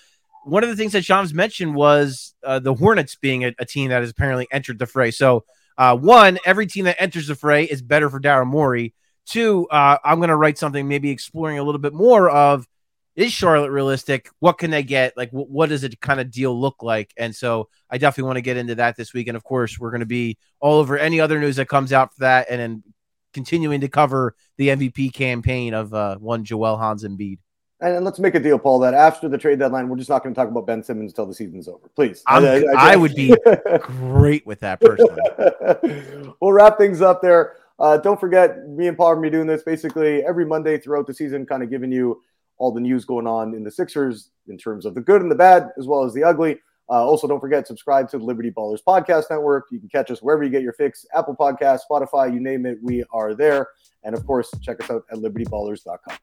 [0.46, 3.90] One of the things that Shams mentioned was uh, the Hornets being a, a team
[3.90, 5.12] that has apparently entered the fray.
[5.12, 5.46] So
[5.78, 8.94] uh, one, every team that enters the fray is better for Daryl Morey.
[9.26, 12.68] Two, uh, I'm going to write something maybe exploring a little bit more of
[13.16, 14.30] is Charlotte realistic?
[14.39, 15.16] What can they get?
[15.16, 17.14] Like, wh- what does it kind of deal look like?
[17.18, 19.28] And so I definitely want to get into that this week.
[19.28, 22.14] And of course, we're going to be all over any other news that comes out
[22.14, 22.84] for that, and then
[23.34, 27.39] continuing to cover the MVP campaign of uh, one Joel Hans Embiid.
[27.82, 30.24] And, and let's make a deal, Paul, that after the trade deadline, we're just not
[30.24, 31.89] going to talk about Ben Simmons until the season's over.
[31.95, 32.24] Please.
[32.28, 33.36] I'm- I would be
[33.82, 36.34] Great with that personally.
[36.41, 37.57] we'll wrap things up there.
[37.80, 40.78] Uh, don't forget, me and Paul are going to be doing this basically every Monday
[40.78, 42.22] throughout the season, kind of giving you
[42.58, 45.36] all the news going on in the Sixers in terms of the good and the
[45.36, 46.60] bad, as well as the ugly.
[46.89, 49.68] Uh, also, don't forget, subscribe to the Liberty Ballers Podcast Network.
[49.72, 52.78] You can catch us wherever you get your fix Apple Podcasts, Spotify, you name it,
[52.82, 53.70] we are there.
[54.04, 56.18] And of course, check us out at libertyballers.com.